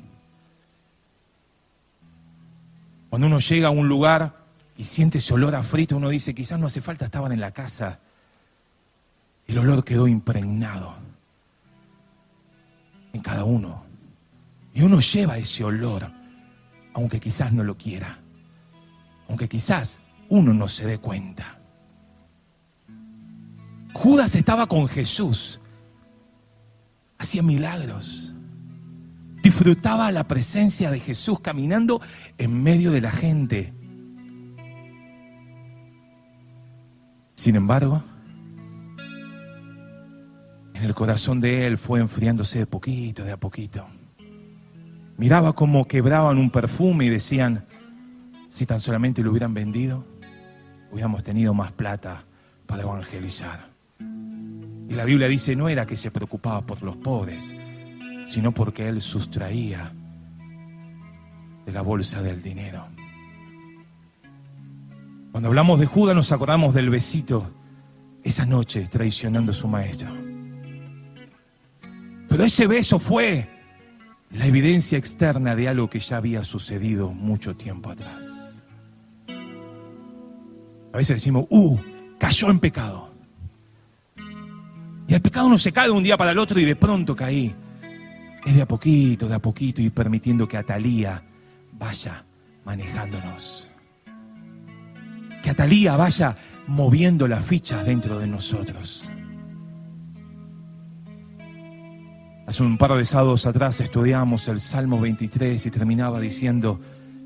Cuando 3.11 3.27
uno 3.27 3.40
llega 3.40 3.68
a 3.68 3.72
un 3.72 3.88
lugar 3.88 4.44
y 4.77 4.85
siente 4.85 5.18
ese 5.18 5.35
olor 5.35 5.57
a 5.57 5.64
frito, 5.64 5.96
uno 5.96 6.09
dice, 6.09 6.33
quizás 6.33 6.61
no 6.61 6.66
hace 6.66 6.81
falta, 6.81 7.05
estaban 7.05 7.33
en 7.33 7.40
la 7.40 7.50
casa. 7.50 7.98
El 9.48 9.59
olor 9.59 9.85
quedó 9.85 10.07
impregnado 10.07 10.94
en 13.12 13.20
cada 13.20 13.42
uno. 13.42 13.85
Y 14.72 14.83
uno 14.83 15.00
lleva 15.00 15.37
ese 15.37 15.64
olor, 15.64 16.12
aunque 16.94 17.18
quizás 17.18 17.53
no 17.53 17.64
lo 17.64 17.77
quiera, 17.77 18.20
aunque 19.29 19.48
quizás 19.48 20.00
uno 20.29 20.55
no 20.55 20.68
se 20.68 20.87
dé 20.87 20.98
cuenta. 20.98 21.59
Judas 23.94 24.35
estaba 24.37 24.66
con 24.66 24.87
Jesús 24.88 25.61
hacía 27.24 27.42
milagros. 27.42 28.34
Disfrutaba 29.42 30.10
la 30.12 30.28
presencia 30.28 30.90
de 30.90 31.00
Jesús 31.00 31.40
caminando 31.40 32.00
en 32.38 32.62
medio 32.62 32.92
de 32.92 33.00
la 33.00 33.10
gente. 33.10 33.74
Sin 37.34 37.56
embargo, 37.56 38.02
en 40.74 40.82
el 40.82 40.94
corazón 40.94 41.40
de 41.40 41.66
él 41.66 41.76
fue 41.76 42.00
enfriándose 42.00 42.60
de 42.60 42.66
poquito, 42.66 43.24
de 43.24 43.32
a 43.32 43.37
poquito. 43.37 43.87
Miraba 45.16 45.52
como 45.52 45.87
quebraban 45.87 46.38
un 46.38 46.50
perfume 46.50 47.06
y 47.06 47.10
decían, 47.10 47.66
si 48.48 48.66
tan 48.66 48.80
solamente 48.80 49.22
lo 49.22 49.30
hubieran 49.30 49.52
vendido, 49.52 50.04
hubiéramos 50.90 51.22
tenido 51.22 51.54
más 51.54 51.72
plata 51.72 52.24
para 52.66 52.82
evangelizar. 52.82 53.73
Y 54.88 54.94
la 54.94 55.05
Biblia 55.05 55.29
dice, 55.29 55.57
no 55.57 55.68
era 55.68 55.87
que 55.87 55.97
se 55.97 56.11
preocupaba 56.11 56.62
por 56.62 56.83
los 56.83 56.97
pobres, 56.97 57.55
sino 58.27 58.53
porque 58.53 58.88
él 58.88 59.01
sustraía 59.01 59.92
de 61.64 61.73
la 61.73 61.83
bolsa 61.83 62.23
del 62.23 62.42
dinero. 62.42 62.85
Cuando 65.33 65.49
hablamos 65.49 65.81
de 65.81 65.87
Judas 65.87 66.14
nos 66.14 66.31
acordamos 66.33 66.75
del 66.75 66.90
besito 66.90 67.51
esa 68.23 68.47
noche 68.47 68.87
traicionando 68.88 69.53
a 69.53 69.55
su 69.55 69.68
maestro. 69.68 70.09
Pero 72.29 72.44
ese 72.44 72.66
beso 72.66 72.99
fue 72.99 73.49
la 74.31 74.47
evidencia 74.47 74.99
externa 74.99 75.55
de 75.55 75.68
algo 75.68 75.88
que 75.88 76.01
ya 76.01 76.16
había 76.16 76.42
sucedido 76.44 77.12
mucho 77.12 77.57
tiempo 77.57 77.90
atrás. 77.90 78.62
A 80.92 80.97
veces 80.97 81.16
decimos, 81.16 81.47
uh, 81.51 81.79
cayó 82.18 82.51
en 82.51 82.61
pecado. 82.61 83.13
Y 85.06 85.14
el 85.14 85.20
pecado 85.20 85.48
no 85.48 85.58
se 85.58 85.72
cae 85.72 85.86
de 85.86 85.92
un 85.92 86.02
día 86.02 86.16
para 86.16 86.32
el 86.32 86.38
otro 86.38 86.58
y 86.58 86.64
de 86.64 86.76
pronto 86.76 87.14
caí. 87.14 87.54
Es 88.44 88.54
de 88.54 88.62
a 88.62 88.66
poquito, 88.66 89.28
de 89.28 89.34
a 89.34 89.38
poquito 89.38 89.80
y 89.80 89.90
permitiendo 89.90 90.46
que 90.46 90.56
Atalía 90.56 91.22
vaya 91.72 92.24
manejándonos. 92.64 93.70
Que 95.42 95.50
Atalía 95.50 95.96
vaya 95.96 96.36
moviendo 96.66 97.28
las 97.28 97.44
fichas 97.44 97.84
dentro 97.84 98.18
de 98.18 98.26
nosotros. 98.26 99.10
Hace 102.46 102.62
un 102.62 102.76
par 102.76 102.92
de 102.92 103.04
sábados 103.06 103.46
atrás 103.46 103.80
estudiamos 103.80 104.48
el 104.48 104.60
Salmo 104.60 105.00
23 105.00 105.64
y 105.64 105.70
terminaba 105.70 106.20
diciendo, 106.20 106.78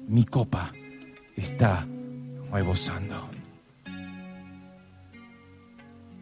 mi 0.07 0.25
copa 0.25 0.73
está 1.37 1.87
rebosando. 2.53 3.38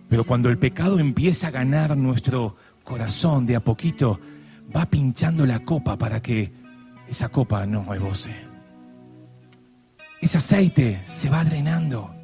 Pero 0.08 0.24
cuando 0.24 0.48
el 0.48 0.58
pecado 0.58 0.98
empieza 0.98 1.48
a 1.48 1.50
ganar 1.50 1.96
nuestro 1.96 2.56
corazón 2.84 3.46
de 3.46 3.56
a 3.56 3.60
poquito, 3.60 4.20
va 4.74 4.86
pinchando 4.86 5.44
la 5.44 5.60
copa 5.60 5.98
para 5.98 6.20
que 6.22 6.52
esa 7.08 7.28
copa 7.28 7.66
no 7.66 7.84
rebose. 7.84 8.30
Ese 10.20 10.38
aceite 10.38 11.02
se 11.04 11.28
va 11.28 11.44
drenando. 11.44 12.14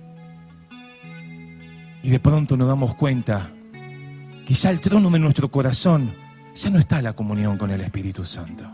Y 2.03 2.11
de 2.11 2.21
pronto 2.21 2.57
nos 2.57 2.69
damos 2.69 2.95
cuenta 2.97 3.53
que 4.47 4.55
ya 4.55 4.71
el 4.71 4.81
trono 4.81 5.11
de 5.11 5.19
nuestro 5.19 5.51
corazón 5.51 6.15
ya 6.55 6.71
no 6.71 6.79
está 6.79 7.01
la 7.03 7.15
comunión 7.15 7.57
con 7.57 7.71
el 7.71 7.81
Espíritu 7.81 8.25
Santo. 8.25 8.65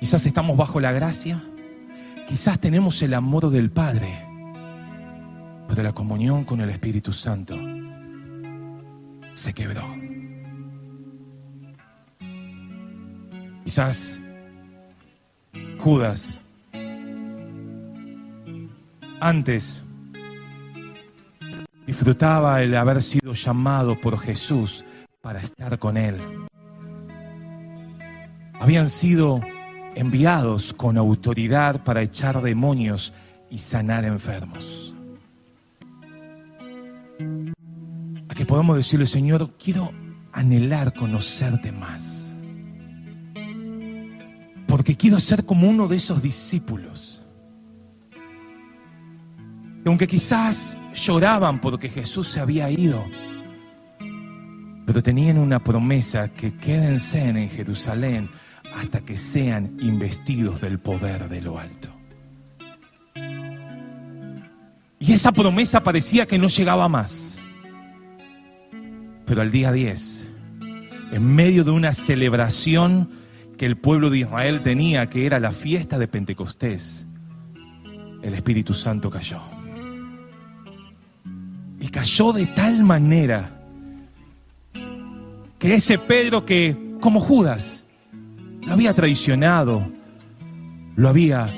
Quizás 0.00 0.26
estamos 0.26 0.56
bajo 0.56 0.80
la 0.80 0.92
gracia, 0.92 1.42
quizás 2.26 2.58
tenemos 2.58 3.00
el 3.02 3.14
amor 3.14 3.50
del 3.50 3.70
Padre 3.70 4.31
de 5.74 5.82
la 5.82 5.92
comunión 5.92 6.44
con 6.44 6.60
el 6.60 6.70
Espíritu 6.70 7.12
Santo 7.12 7.56
se 9.34 9.54
quebró. 9.54 9.82
Quizás 13.64 14.20
Judas 15.78 16.40
antes 19.20 19.84
disfrutaba 21.86 22.60
el 22.60 22.74
haber 22.74 23.02
sido 23.02 23.32
llamado 23.32 23.98
por 24.00 24.18
Jesús 24.18 24.84
para 25.20 25.40
estar 25.40 25.78
con 25.78 25.96
Él. 25.96 26.16
Habían 28.60 28.90
sido 28.90 29.40
enviados 29.94 30.72
con 30.74 30.98
autoridad 30.98 31.82
para 31.84 32.02
echar 32.02 32.42
demonios 32.42 33.12
y 33.50 33.58
sanar 33.58 34.04
enfermos. 34.04 34.94
Que 38.42 38.46
podamos 38.46 38.76
decirle, 38.76 39.06
Señor, 39.06 39.56
quiero 39.56 39.92
anhelar 40.32 40.92
conocerte 40.94 41.70
más. 41.70 42.36
Porque 44.66 44.96
quiero 44.96 45.20
ser 45.20 45.44
como 45.44 45.70
uno 45.70 45.86
de 45.86 45.94
esos 45.94 46.22
discípulos. 46.22 47.22
Que 49.84 49.88
aunque 49.88 50.08
quizás 50.08 50.76
lloraban 50.92 51.60
porque 51.60 51.88
Jesús 51.88 52.26
se 52.26 52.40
había 52.40 52.68
ido, 52.68 53.06
pero 54.86 55.04
tenían 55.04 55.38
una 55.38 55.62
promesa 55.62 56.28
que 56.30 56.58
quédense 56.58 57.22
en 57.28 57.48
Jerusalén 57.48 58.28
hasta 58.74 59.02
que 59.02 59.16
sean 59.16 59.76
investidos 59.78 60.60
del 60.60 60.80
poder 60.80 61.28
de 61.28 61.42
lo 61.42 61.60
alto. 61.60 61.90
Y 64.98 65.12
esa 65.12 65.30
promesa 65.30 65.80
parecía 65.84 66.26
que 66.26 66.38
no 66.38 66.48
llegaba 66.48 66.88
más. 66.88 67.38
Pero 69.32 69.40
al 69.40 69.50
día 69.50 69.72
10, 69.72 70.26
en 71.12 71.34
medio 71.34 71.64
de 71.64 71.70
una 71.70 71.94
celebración 71.94 73.08
que 73.56 73.64
el 73.64 73.78
pueblo 73.78 74.10
de 74.10 74.18
Israel 74.18 74.60
tenía, 74.60 75.08
que 75.08 75.24
era 75.24 75.40
la 75.40 75.52
fiesta 75.52 75.98
de 75.98 76.06
Pentecostés, 76.06 77.06
el 78.20 78.34
Espíritu 78.34 78.74
Santo 78.74 79.08
cayó. 79.08 79.40
Y 81.80 81.88
cayó 81.88 82.34
de 82.34 82.46
tal 82.48 82.84
manera 82.84 83.62
que 85.58 85.76
ese 85.76 85.96
Pedro 85.96 86.44
que, 86.44 86.76
como 87.00 87.18
Judas, 87.18 87.86
lo 88.60 88.74
había 88.74 88.92
traicionado, 88.92 89.90
lo 90.94 91.08
había 91.08 91.50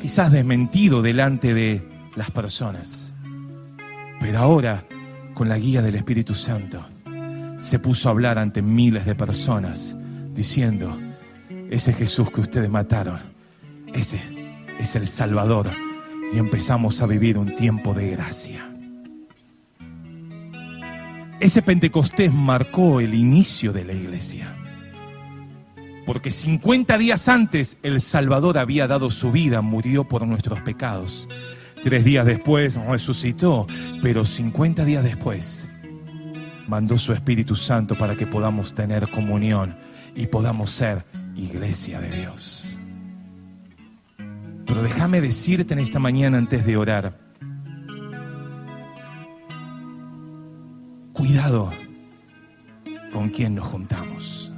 quizás 0.00 0.32
desmentido 0.32 1.02
delante 1.02 1.52
de 1.52 1.86
las 2.16 2.30
personas. 2.30 3.12
Pero 4.18 4.38
ahora, 4.38 4.86
con 5.34 5.50
la 5.50 5.58
guía 5.58 5.82
del 5.82 5.96
Espíritu 5.96 6.32
Santo, 6.32 6.82
se 7.58 7.80
puso 7.80 8.08
a 8.08 8.12
hablar 8.12 8.38
ante 8.38 8.62
miles 8.62 9.04
de 9.04 9.14
personas, 9.14 9.96
diciendo, 10.32 10.98
ese 11.70 11.92
Jesús 11.92 12.30
que 12.30 12.40
ustedes 12.40 12.70
mataron, 12.70 13.18
ese 13.92 14.20
es 14.78 14.96
el 14.96 15.06
Salvador. 15.06 15.70
Y 16.32 16.38
empezamos 16.38 17.00
a 17.00 17.06
vivir 17.06 17.38
un 17.38 17.54
tiempo 17.54 17.94
de 17.94 18.10
gracia. 18.10 18.70
Ese 21.40 21.62
Pentecostés 21.62 22.32
marcó 22.32 23.00
el 23.00 23.14
inicio 23.14 23.72
de 23.72 23.84
la 23.84 23.94
iglesia. 23.94 24.54
Porque 26.04 26.30
50 26.30 26.98
días 26.98 27.28
antes 27.28 27.78
el 27.82 28.00
Salvador 28.00 28.58
había 28.58 28.86
dado 28.86 29.10
su 29.10 29.32
vida, 29.32 29.62
murió 29.62 30.04
por 30.04 30.26
nuestros 30.26 30.60
pecados. 30.60 31.28
Tres 31.82 32.04
días 32.04 32.26
después 32.26 32.76
resucitó, 32.76 33.66
pero 34.02 34.24
50 34.24 34.84
días 34.84 35.02
después 35.02 35.66
mandó 36.68 36.98
su 36.98 37.12
Espíritu 37.12 37.56
Santo 37.56 37.96
para 37.98 38.14
que 38.14 38.26
podamos 38.26 38.74
tener 38.74 39.10
comunión 39.10 39.76
y 40.14 40.26
podamos 40.26 40.70
ser 40.70 41.04
iglesia 41.34 42.00
de 42.00 42.10
Dios. 42.10 42.78
Pero 44.66 44.82
déjame 44.82 45.20
decirte 45.20 45.72
en 45.74 45.80
esta 45.80 45.98
mañana 45.98 46.38
antes 46.38 46.64
de 46.64 46.76
orar, 46.76 47.18
cuidado 51.14 51.72
con 53.12 53.30
quien 53.30 53.54
nos 53.54 53.66
juntamos. 53.66 54.52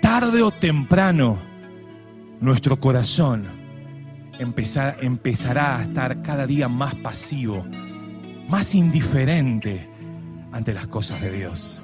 Tarde 0.00 0.40
o 0.40 0.52
temprano, 0.52 1.36
nuestro 2.40 2.78
corazón 2.78 3.44
empezará 4.38 5.78
a 5.78 5.82
estar 5.82 6.22
cada 6.22 6.46
día 6.46 6.68
más 6.68 6.94
pasivo, 6.94 7.66
más 8.48 8.74
indiferente 8.74 9.88
ante 10.52 10.72
las 10.72 10.86
cosas 10.86 11.20
de 11.20 11.32
Dios. 11.32 11.80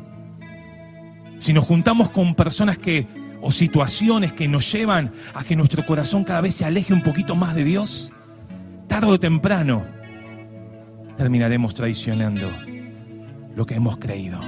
Si 1.38 1.52
nos 1.52 1.64
juntamos 1.64 2.10
con 2.10 2.34
personas 2.34 2.78
que 2.78 3.06
o 3.40 3.50
situaciones 3.50 4.32
que 4.32 4.46
nos 4.46 4.70
llevan 4.72 5.12
a 5.34 5.42
que 5.42 5.56
nuestro 5.56 5.84
corazón 5.84 6.22
cada 6.22 6.40
vez 6.40 6.54
se 6.54 6.64
aleje 6.64 6.92
un 6.92 7.02
poquito 7.02 7.34
más 7.34 7.54
de 7.56 7.64
Dios, 7.64 8.12
tarde 8.86 9.08
o 9.08 9.18
temprano 9.18 9.84
terminaremos 11.16 11.74
traicionando 11.74 12.52
lo 13.54 13.66
que 13.66 13.74
hemos 13.74 13.98
creído. 13.98 14.40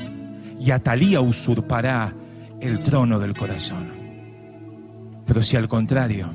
Y 0.61 0.71
Atalía 0.71 1.21
usurpará 1.21 2.15
el 2.61 2.81
trono 2.81 3.19
del 3.19 3.35
corazón. 3.35 3.89
Pero 5.27 5.43
si 5.43 5.57
al 5.57 5.69
contrario, 5.69 6.29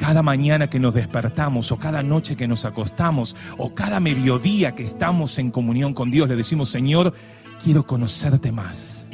cada 0.00 0.22
mañana 0.22 0.70
que 0.70 0.80
nos 0.80 0.94
despertamos 0.94 1.70
o 1.72 1.76
cada 1.76 2.02
noche 2.02 2.34
que 2.34 2.48
nos 2.48 2.64
acostamos 2.64 3.36
o 3.58 3.74
cada 3.74 4.00
mediodía 4.00 4.74
que 4.74 4.82
estamos 4.82 5.38
en 5.38 5.50
comunión 5.50 5.92
con 5.92 6.10
Dios, 6.10 6.26
le 6.26 6.36
decimos, 6.36 6.70
Señor, 6.70 7.12
quiero 7.62 7.86
conocerte 7.86 8.50
más. 8.50 9.06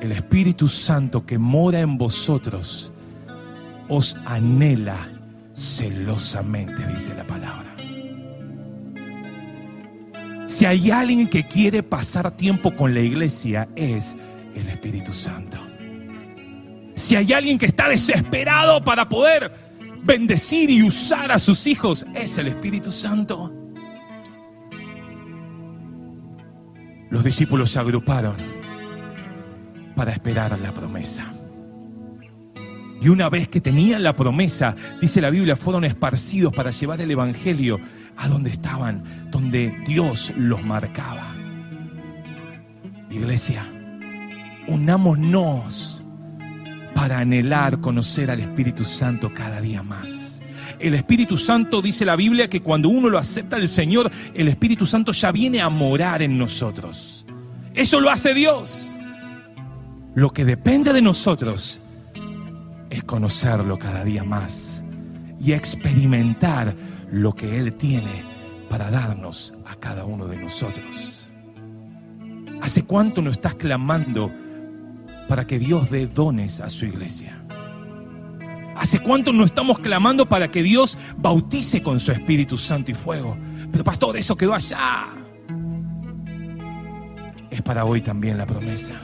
El 0.00 0.10
Espíritu 0.10 0.68
Santo 0.68 1.26
que 1.26 1.36
mora 1.36 1.80
en 1.80 1.98
vosotros 1.98 2.92
os 3.90 4.16
anhela 4.24 4.96
celosamente, 5.52 6.86
dice 6.86 7.14
la 7.14 7.26
palabra. 7.26 7.76
Si 10.46 10.64
hay 10.64 10.90
alguien 10.90 11.28
que 11.28 11.46
quiere 11.46 11.82
pasar 11.82 12.30
tiempo 12.30 12.74
con 12.74 12.94
la 12.94 13.00
iglesia, 13.00 13.68
es 13.76 14.16
el 14.54 14.66
Espíritu 14.70 15.12
Santo. 15.12 15.63
Si 16.94 17.16
hay 17.16 17.32
alguien 17.32 17.58
que 17.58 17.66
está 17.66 17.88
desesperado 17.88 18.84
para 18.84 19.08
poder 19.08 19.52
bendecir 20.04 20.70
y 20.70 20.82
usar 20.82 21.32
a 21.32 21.38
sus 21.38 21.66
hijos, 21.66 22.06
es 22.14 22.38
el 22.38 22.48
Espíritu 22.48 22.92
Santo. 22.92 23.52
Los 27.10 27.24
discípulos 27.24 27.70
se 27.70 27.78
agruparon 27.78 28.36
para 29.96 30.12
esperar 30.12 30.58
la 30.60 30.72
promesa. 30.72 31.32
Y 33.00 33.08
una 33.08 33.28
vez 33.28 33.48
que 33.48 33.60
tenían 33.60 34.02
la 34.02 34.16
promesa, 34.16 34.74
dice 35.00 35.20
la 35.20 35.30
Biblia, 35.30 35.56
fueron 35.56 35.84
esparcidos 35.84 36.52
para 36.52 36.70
llevar 36.70 37.00
el 37.00 37.10
Evangelio 37.10 37.78
a 38.16 38.28
donde 38.28 38.50
estaban, 38.50 39.02
donde 39.30 39.76
Dios 39.86 40.32
los 40.36 40.64
marcaba. 40.64 41.36
Iglesia, 43.10 43.64
unámonos 44.66 46.03
para 46.94 47.18
anhelar 47.18 47.80
conocer 47.80 48.30
al 48.30 48.40
Espíritu 48.40 48.84
Santo 48.84 49.32
cada 49.34 49.60
día 49.60 49.82
más. 49.82 50.40
El 50.78 50.94
Espíritu 50.94 51.36
Santo 51.36 51.82
dice 51.82 52.04
la 52.04 52.16
Biblia 52.16 52.48
que 52.48 52.62
cuando 52.62 52.88
uno 52.88 53.08
lo 53.08 53.18
acepta 53.18 53.56
el 53.56 53.68
Señor, 53.68 54.10
el 54.34 54.48
Espíritu 54.48 54.86
Santo 54.86 55.12
ya 55.12 55.32
viene 55.32 55.60
a 55.60 55.68
morar 55.68 56.22
en 56.22 56.38
nosotros. 56.38 57.26
Eso 57.74 58.00
lo 58.00 58.10
hace 58.10 58.34
Dios. 58.34 58.96
Lo 60.14 60.30
que 60.30 60.44
depende 60.44 60.92
de 60.92 61.02
nosotros 61.02 61.80
es 62.90 63.04
conocerlo 63.04 63.78
cada 63.78 64.04
día 64.04 64.24
más 64.24 64.84
y 65.40 65.52
experimentar 65.52 66.74
lo 67.10 67.34
que 67.34 67.58
Él 67.58 67.74
tiene 67.74 68.24
para 68.68 68.90
darnos 68.90 69.54
a 69.66 69.74
cada 69.76 70.04
uno 70.04 70.26
de 70.26 70.36
nosotros. 70.36 71.30
¿Hace 72.60 72.84
cuánto 72.84 73.20
no 73.20 73.30
estás 73.30 73.54
clamando 73.56 74.32
para 75.28 75.46
que 75.46 75.58
Dios 75.58 75.90
dé 75.90 76.06
dones 76.06 76.60
a 76.60 76.70
su 76.70 76.86
iglesia? 76.86 77.42
¿Hace 78.76 78.98
cuánto 78.98 79.32
no 79.32 79.44
estamos 79.44 79.78
clamando 79.78 80.28
para 80.28 80.50
que 80.50 80.62
Dios 80.62 80.98
bautice 81.16 81.82
con 81.82 82.00
su 82.00 82.12
Espíritu 82.12 82.56
Santo 82.56 82.90
y 82.90 82.94
fuego? 82.94 83.36
Pero 83.70 83.84
pastor, 83.84 84.16
eso 84.16 84.36
quedó 84.36 84.54
allá. 84.54 85.08
Es 87.50 87.62
para 87.62 87.84
hoy 87.84 88.00
también 88.00 88.36
la 88.36 88.46
promesa. 88.46 88.94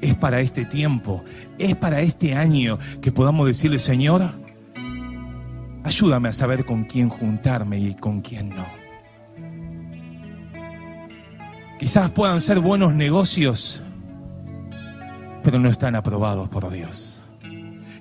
Es 0.00 0.16
para 0.16 0.40
este 0.40 0.64
tiempo, 0.64 1.24
es 1.58 1.74
para 1.76 2.00
este 2.00 2.34
año 2.34 2.78
que 3.00 3.12
podamos 3.12 3.46
decirle, 3.46 3.78
Señor, 3.78 4.30
Ayúdame 5.86 6.30
a 6.30 6.32
saber 6.32 6.64
con 6.64 6.82
quién 6.82 7.08
juntarme 7.08 7.78
y 7.78 7.94
con 7.94 8.20
quién 8.20 8.48
no. 8.48 8.66
Quizás 11.78 12.10
puedan 12.10 12.40
ser 12.40 12.58
buenos 12.58 12.92
negocios, 12.92 13.84
pero 15.46 15.60
no 15.60 15.68
están 15.68 15.94
aprobados 15.94 16.48
por 16.48 16.68
Dios. 16.72 17.20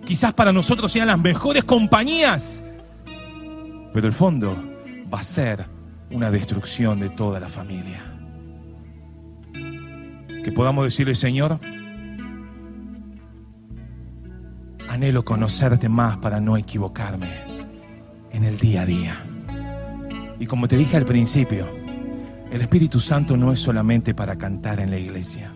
Quizás 0.03 0.34
para 0.34 0.51
nosotros 0.51 0.91
sean 0.91 1.05
las 1.05 1.19
mejores 1.19 1.63
compañías, 1.63 2.63
pero 3.93 4.08
el 4.08 4.13
fondo 4.13 4.58
va 5.13 5.19
a 5.19 5.21
ser 5.21 5.63
una 6.10 6.31
destrucción 6.31 6.99
de 6.99 7.10
toda 7.10 7.39
la 7.39 7.47
familia. 7.47 8.01
Que 9.53 10.51
podamos 10.55 10.86
decirle, 10.86 11.13
Señor, 11.13 11.60
anhelo 14.89 15.23
conocerte 15.23 15.88
más 15.88 16.17
para 16.17 16.39
no 16.39 16.58
equivocarme 16.58 17.29
en 18.31 18.43
el 18.43 18.58
día 18.58 18.81
a 18.81 18.86
día. 18.88 19.15
Y 20.39 20.47
como 20.47 20.67
te 20.67 20.77
dije 20.77 20.97
al 20.97 21.05
principio, 21.05 21.67
el 22.49 22.62
Espíritu 22.62 22.99
Santo 22.99 23.38
no 23.38 23.51
es 23.51 23.60
solamente 23.60 24.15
para 24.15 24.36
cantar 24.36 24.79
en 24.79 24.89
la 24.89 24.97
iglesia. 24.97 25.55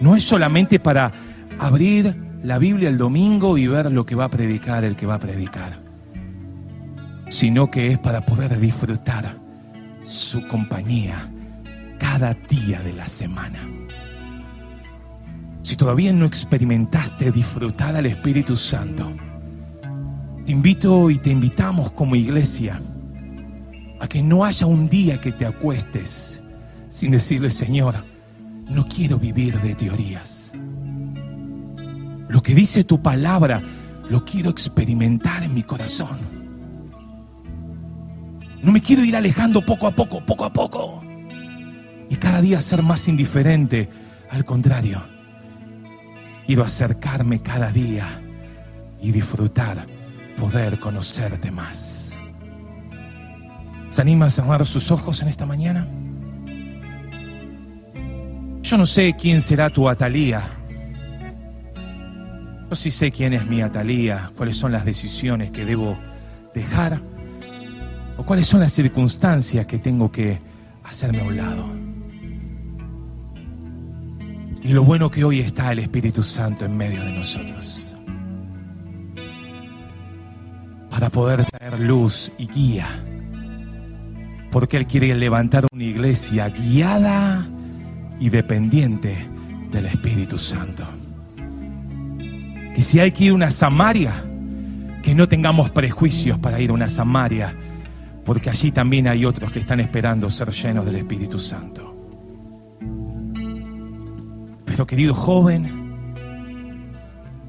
No 0.00 0.16
es 0.16 0.24
solamente 0.24 0.78
para 0.80 1.12
abrir 1.58 2.14
la 2.42 2.58
Biblia 2.58 2.88
el 2.88 2.98
domingo 2.98 3.56
y 3.56 3.66
ver 3.66 3.90
lo 3.90 4.04
que 4.04 4.14
va 4.14 4.24
a 4.24 4.30
predicar 4.30 4.84
el 4.84 4.96
que 4.96 5.06
va 5.06 5.14
a 5.14 5.18
predicar. 5.18 5.82
Sino 7.28 7.70
que 7.70 7.92
es 7.92 7.98
para 7.98 8.26
poder 8.26 8.58
disfrutar 8.60 9.36
su 10.02 10.46
compañía 10.46 11.30
cada 11.98 12.34
día 12.34 12.82
de 12.82 12.92
la 12.92 13.08
semana. 13.08 13.58
Si 15.62 15.76
todavía 15.76 16.12
no 16.12 16.26
experimentaste 16.26 17.32
disfrutar 17.32 17.96
al 17.96 18.04
Espíritu 18.04 18.56
Santo, 18.56 19.10
te 20.44 20.52
invito 20.52 21.08
y 21.08 21.16
te 21.18 21.30
invitamos 21.30 21.92
como 21.92 22.16
iglesia 22.16 22.78
a 23.98 24.06
que 24.06 24.22
no 24.22 24.44
haya 24.44 24.66
un 24.66 24.90
día 24.90 25.18
que 25.22 25.32
te 25.32 25.46
acuestes 25.46 26.42
sin 26.90 27.12
decirle, 27.12 27.50
Señor, 27.50 27.94
no 28.66 28.84
quiero 28.84 29.18
vivir 29.18 29.60
de 29.60 29.74
teorías. 29.74 30.52
Lo 32.28 32.42
que 32.42 32.54
dice 32.54 32.84
tu 32.84 33.02
palabra, 33.02 33.62
lo 34.08 34.24
quiero 34.24 34.50
experimentar 34.50 35.42
en 35.42 35.54
mi 35.54 35.62
corazón. 35.62 36.18
No 38.62 38.72
me 38.72 38.80
quiero 38.80 39.04
ir 39.04 39.14
alejando 39.14 39.64
poco 39.64 39.86
a 39.86 39.94
poco, 39.94 40.24
poco 40.24 40.44
a 40.44 40.52
poco. 40.52 41.02
Y 42.10 42.16
cada 42.16 42.40
día 42.40 42.60
ser 42.60 42.82
más 42.82 43.08
indiferente. 43.08 43.88
Al 44.30 44.44
contrario, 44.44 45.02
quiero 46.46 46.64
acercarme 46.64 47.42
cada 47.42 47.70
día 47.70 48.06
y 49.00 49.12
disfrutar 49.12 49.86
poder 50.36 50.80
conocerte 50.80 51.50
más. 51.50 52.12
¿Se 53.90 54.00
anima 54.00 54.26
a 54.26 54.30
cerrar 54.30 54.66
sus 54.66 54.90
ojos 54.90 55.22
en 55.22 55.28
esta 55.28 55.46
mañana? 55.46 55.86
Yo 58.74 58.78
no 58.78 58.86
sé 58.86 59.14
quién 59.14 59.40
será 59.40 59.70
tu 59.70 59.88
Atalía. 59.88 60.42
Yo 62.68 62.74
sí 62.74 62.90
sé 62.90 63.12
quién 63.12 63.32
es 63.32 63.46
mi 63.46 63.62
Atalía, 63.62 64.32
cuáles 64.36 64.56
son 64.56 64.72
las 64.72 64.84
decisiones 64.84 65.52
que 65.52 65.64
debo 65.64 65.96
dejar 66.52 67.00
o 68.18 68.24
cuáles 68.24 68.48
son 68.48 68.58
las 68.58 68.72
circunstancias 68.72 69.64
que 69.66 69.78
tengo 69.78 70.10
que 70.10 70.40
hacerme 70.82 71.20
a 71.20 71.22
un 71.22 71.36
lado. 71.36 71.66
Y 74.64 74.72
lo 74.72 74.82
bueno 74.82 75.08
que 75.08 75.22
hoy 75.22 75.38
está 75.38 75.70
el 75.70 75.78
Espíritu 75.78 76.24
Santo 76.24 76.64
en 76.64 76.76
medio 76.76 77.00
de 77.04 77.12
nosotros. 77.12 77.96
Para 80.90 81.10
poder 81.10 81.44
traer 81.44 81.78
luz 81.78 82.32
y 82.38 82.48
guía. 82.48 82.88
Porque 84.50 84.78
Él 84.78 84.88
quiere 84.88 85.14
levantar 85.14 85.64
una 85.70 85.84
iglesia 85.84 86.48
guiada 86.48 87.53
y 88.24 88.30
dependiente 88.30 89.14
del 89.70 89.84
Espíritu 89.84 90.38
Santo. 90.38 90.82
Que 92.74 92.80
si 92.80 92.98
hay 92.98 93.12
que 93.12 93.24
ir 93.24 93.32
a 93.32 93.34
una 93.34 93.50
Samaria, 93.50 94.14
que 95.02 95.14
no 95.14 95.28
tengamos 95.28 95.68
prejuicios 95.68 96.38
para 96.38 96.58
ir 96.58 96.70
a 96.70 96.72
una 96.72 96.88
Samaria, 96.88 97.54
porque 98.24 98.48
allí 98.48 98.70
también 98.70 99.08
hay 99.08 99.26
otros 99.26 99.52
que 99.52 99.58
están 99.58 99.78
esperando 99.78 100.30
ser 100.30 100.48
llenos 100.52 100.86
del 100.86 100.96
Espíritu 100.96 101.38
Santo. 101.38 101.94
Pero 104.64 104.86
querido 104.86 105.12
joven, 105.12 105.68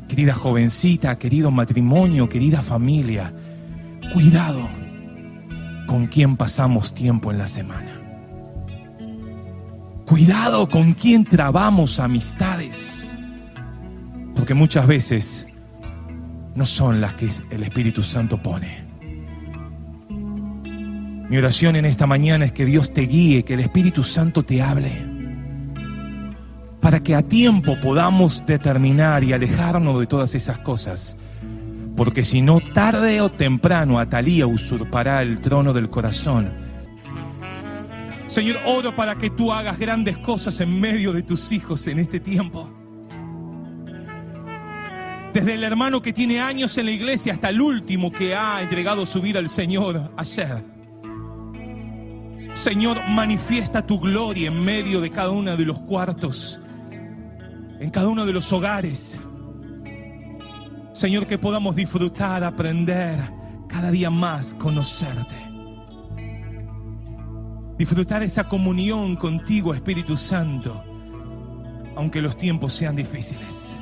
querida 0.09 0.33
jovencita, 0.33 1.17
querido 1.17 1.51
matrimonio, 1.51 2.27
querida 2.27 2.61
familia, 2.61 3.33
cuidado 4.11 4.67
con 5.87 6.07
quién 6.07 6.35
pasamos 6.35 6.93
tiempo 6.93 7.31
en 7.31 7.37
la 7.37 7.47
semana. 7.47 7.94
Cuidado 10.05 10.69
con 10.69 10.93
quién 10.93 11.25
trabamos 11.25 11.99
amistades. 11.99 13.15
Porque 14.35 14.53
muchas 14.53 14.85
veces 14.85 15.47
no 16.53 16.65
son 16.65 17.01
las 17.01 17.15
que 17.15 17.29
el 17.49 17.63
Espíritu 17.63 18.03
Santo 18.03 18.41
pone. 18.41 18.85
Mi 21.27 21.37
oración 21.37 21.75
en 21.75 21.85
esta 21.85 22.05
mañana 22.05 22.45
es 22.45 22.51
que 22.51 22.65
Dios 22.65 22.93
te 22.93 23.01
guíe, 23.01 23.43
que 23.43 23.55
el 23.55 23.61
Espíritu 23.61 24.03
Santo 24.03 24.43
te 24.43 24.61
hable, 24.61 24.91
para 26.79 26.99
que 26.99 27.15
a 27.15 27.23
tiempo 27.23 27.79
podamos 27.81 28.45
determinar 28.45 29.23
y 29.23 29.33
alejarnos 29.33 29.99
de 29.99 30.05
todas 30.05 30.35
esas 30.35 30.59
cosas. 30.59 31.17
Porque 31.95 32.23
si 32.23 32.43
no, 32.43 32.59
tarde 32.59 33.21
o 33.21 33.31
temprano, 33.31 33.97
Atalía 33.97 34.45
usurpará 34.45 35.23
el 35.23 35.39
trono 35.39 35.73
del 35.73 35.89
corazón. 35.89 36.64
Señor, 38.35 38.57
oro 38.65 38.93
para 38.93 39.17
que 39.17 39.29
tú 39.29 39.53
hagas 39.53 39.79
grandes 39.79 40.17
cosas 40.17 40.59
en 40.59 40.77
medio 40.77 41.13
de 41.13 41.23
tus 41.23 41.53
hijos 41.53 41.87
en 41.87 41.99
este 41.99 42.19
tiempo. 42.19 42.69
Desde 45.33 45.53
el 45.53 45.63
hermano 45.63 46.01
que 46.01 46.11
tiene 46.11 46.41
años 46.41 46.77
en 46.77 46.87
la 46.87 46.91
iglesia 46.91 47.31
hasta 47.31 47.47
el 47.47 47.61
último 47.61 48.11
que 48.11 48.35
ha 48.35 48.61
entregado 48.61 49.05
su 49.05 49.21
vida 49.21 49.39
al 49.39 49.47
Señor 49.47 50.11
ayer. 50.17 50.65
Señor, 52.55 52.97
manifiesta 53.07 53.87
tu 53.87 54.01
gloria 54.01 54.49
en 54.49 54.65
medio 54.65 54.99
de 54.99 55.11
cada 55.11 55.29
uno 55.29 55.55
de 55.55 55.63
los 55.63 55.79
cuartos, 55.79 56.59
en 57.79 57.89
cada 57.89 58.09
uno 58.09 58.25
de 58.25 58.33
los 58.33 58.51
hogares. 58.51 59.17
Señor, 60.91 61.25
que 61.25 61.37
podamos 61.37 61.73
disfrutar, 61.73 62.43
aprender 62.43 63.17
cada 63.69 63.91
día 63.91 64.09
más, 64.09 64.53
conocerte. 64.55 65.54
Disfrutar 67.77 68.23
esa 68.23 68.47
comunión 68.47 69.17
contigo, 69.17 69.73
Espíritu 69.73 70.15
Santo, 70.15 70.81
aunque 71.97 72.21
los 72.21 72.37
tiempos 72.37 72.73
sean 72.73 72.95
difíciles. 72.95 73.75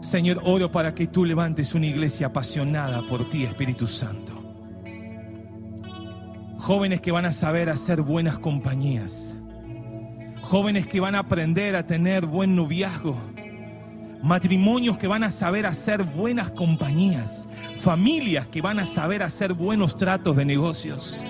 Señor, 0.00 0.40
oro 0.44 0.72
para 0.72 0.94
que 0.94 1.06
tú 1.06 1.26
levantes 1.26 1.74
una 1.74 1.86
iglesia 1.86 2.28
apasionada 2.28 3.04
por 3.06 3.28
ti, 3.28 3.44
Espíritu 3.44 3.86
Santo. 3.86 4.32
Jóvenes 6.58 7.02
que 7.02 7.12
van 7.12 7.26
a 7.26 7.32
saber 7.32 7.68
hacer 7.68 8.00
buenas 8.00 8.38
compañías. 8.38 9.36
Jóvenes 10.40 10.86
que 10.86 11.00
van 11.00 11.14
a 11.14 11.20
aprender 11.20 11.76
a 11.76 11.86
tener 11.86 12.24
buen 12.24 12.56
noviazgo. 12.56 13.16
Matrimonios 14.22 14.96
que 14.96 15.08
van 15.08 15.24
a 15.24 15.30
saber 15.30 15.66
hacer 15.66 16.04
buenas 16.04 16.50
compañías. 16.50 17.50
Familias 17.76 18.46
que 18.46 18.62
van 18.62 18.78
a 18.78 18.86
saber 18.86 19.22
hacer 19.22 19.52
buenos 19.52 19.96
tratos 19.96 20.36
de 20.36 20.46
negocios. 20.46 21.26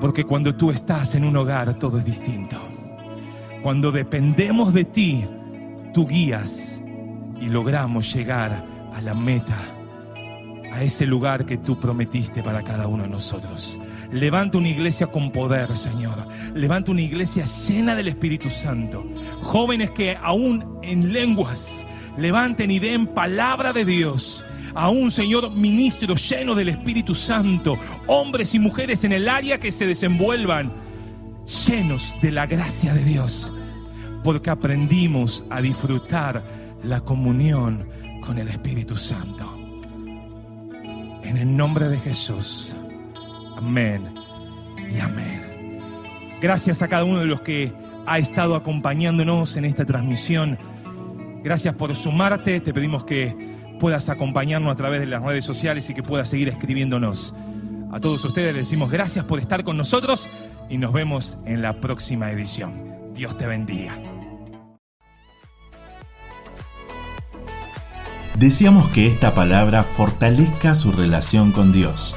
Porque 0.00 0.24
cuando 0.24 0.54
tú 0.54 0.70
estás 0.70 1.14
en 1.14 1.24
un 1.24 1.36
hogar 1.36 1.74
todo 1.74 1.98
es 1.98 2.04
distinto. 2.04 2.56
Cuando 3.62 3.92
dependemos 3.92 4.72
de 4.72 4.84
ti, 4.84 5.26
tú 5.92 6.06
guías 6.06 6.80
y 7.40 7.48
logramos 7.48 8.12
llegar 8.14 8.64
a 8.94 9.00
la 9.02 9.14
meta 9.14 9.56
a 10.72 10.82
ese 10.82 11.04
lugar 11.04 11.44
que 11.44 11.58
tú 11.58 11.78
prometiste 11.78 12.42
para 12.42 12.62
cada 12.62 12.86
uno 12.86 13.02
de 13.02 13.08
nosotros. 13.08 13.78
Levanta 14.12 14.58
una 14.58 14.68
iglesia 14.68 15.08
con 15.08 15.30
poder, 15.30 15.76
Señor. 15.76 16.26
Levanta 16.54 16.92
una 16.92 17.02
iglesia 17.02 17.44
llena 17.44 17.94
del 17.94 18.08
Espíritu 18.08 18.50
Santo. 18.50 19.04
Jóvenes 19.40 19.90
que 19.90 20.16
aún 20.20 20.78
en 20.82 21.12
lenguas 21.12 21.86
levanten 22.16 22.70
y 22.70 22.78
den 22.78 23.06
palabra 23.08 23.72
de 23.72 23.84
Dios. 23.84 24.44
Aún, 24.74 25.10
Señor, 25.10 25.50
ministros 25.50 26.28
llenos 26.28 26.56
del 26.56 26.68
Espíritu 26.68 27.14
Santo. 27.14 27.78
Hombres 28.06 28.54
y 28.54 28.58
mujeres 28.58 29.04
en 29.04 29.12
el 29.12 29.28
área 29.28 29.58
que 29.58 29.72
se 29.72 29.86
desenvuelvan 29.86 30.72
llenos 31.66 32.14
de 32.22 32.30
la 32.30 32.46
gracia 32.46 32.94
de 32.94 33.04
Dios. 33.04 33.52
Porque 34.22 34.50
aprendimos 34.50 35.44
a 35.50 35.60
disfrutar 35.60 36.44
la 36.82 37.00
comunión 37.00 37.88
con 38.20 38.38
el 38.38 38.48
Espíritu 38.48 38.96
Santo. 38.96 39.56
En 41.22 41.36
el 41.36 41.56
nombre 41.56 41.88
de 41.88 41.98
Jesús. 41.98 42.74
Amén 43.56 44.14
y 44.90 44.98
amén. 45.00 45.78
Gracias 46.40 46.80
a 46.82 46.88
cada 46.88 47.04
uno 47.04 47.18
de 47.18 47.26
los 47.26 47.42
que 47.42 47.72
ha 48.06 48.18
estado 48.18 48.56
acompañándonos 48.56 49.56
en 49.56 49.64
esta 49.64 49.84
transmisión. 49.84 50.58
Gracias 51.42 51.74
por 51.74 51.94
sumarte. 51.94 52.60
Te 52.60 52.72
pedimos 52.72 53.04
que 53.04 53.50
puedas 53.80 54.08
acompañarnos 54.10 54.70
a 54.70 54.76
través 54.76 55.00
de 55.00 55.06
las 55.06 55.22
redes 55.22 55.44
sociales 55.44 55.90
y 55.90 55.94
que 55.94 56.04
puedas 56.04 56.28
seguir 56.28 56.48
escribiéndonos. 56.48 57.34
A 57.90 57.98
todos 57.98 58.24
ustedes 58.24 58.54
les 58.54 58.68
decimos 58.68 58.92
gracias 58.92 59.24
por 59.24 59.40
estar 59.40 59.64
con 59.64 59.76
nosotros 59.76 60.30
y 60.68 60.78
nos 60.78 60.92
vemos 60.92 61.38
en 61.46 61.62
la 61.62 61.80
próxima 61.80 62.30
edición. 62.30 63.12
Dios 63.14 63.36
te 63.36 63.48
bendiga. 63.48 63.98
Deseamos 68.38 68.88
que 68.90 69.06
esta 69.06 69.34
palabra 69.34 69.82
fortalezca 69.82 70.74
su 70.74 70.92
relación 70.92 71.50
con 71.50 71.72
Dios. 71.72 72.14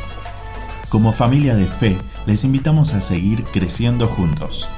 Como 0.89 1.11
familia 1.11 1.55
de 1.55 1.65
fe, 1.65 1.97
les 2.27 2.43
invitamos 2.43 2.93
a 2.93 3.01
seguir 3.01 3.43
creciendo 3.45 4.07
juntos. 4.07 4.69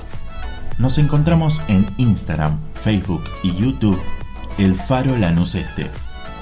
Nos 0.78 0.98
encontramos 0.98 1.62
en 1.68 1.86
Instagram, 1.98 2.60
Facebook 2.74 3.24
y 3.44 3.54
YouTube, 3.56 4.02
El 4.58 4.76
Faro 4.76 5.18
Lanús 5.18 5.56
Este, 5.56 5.92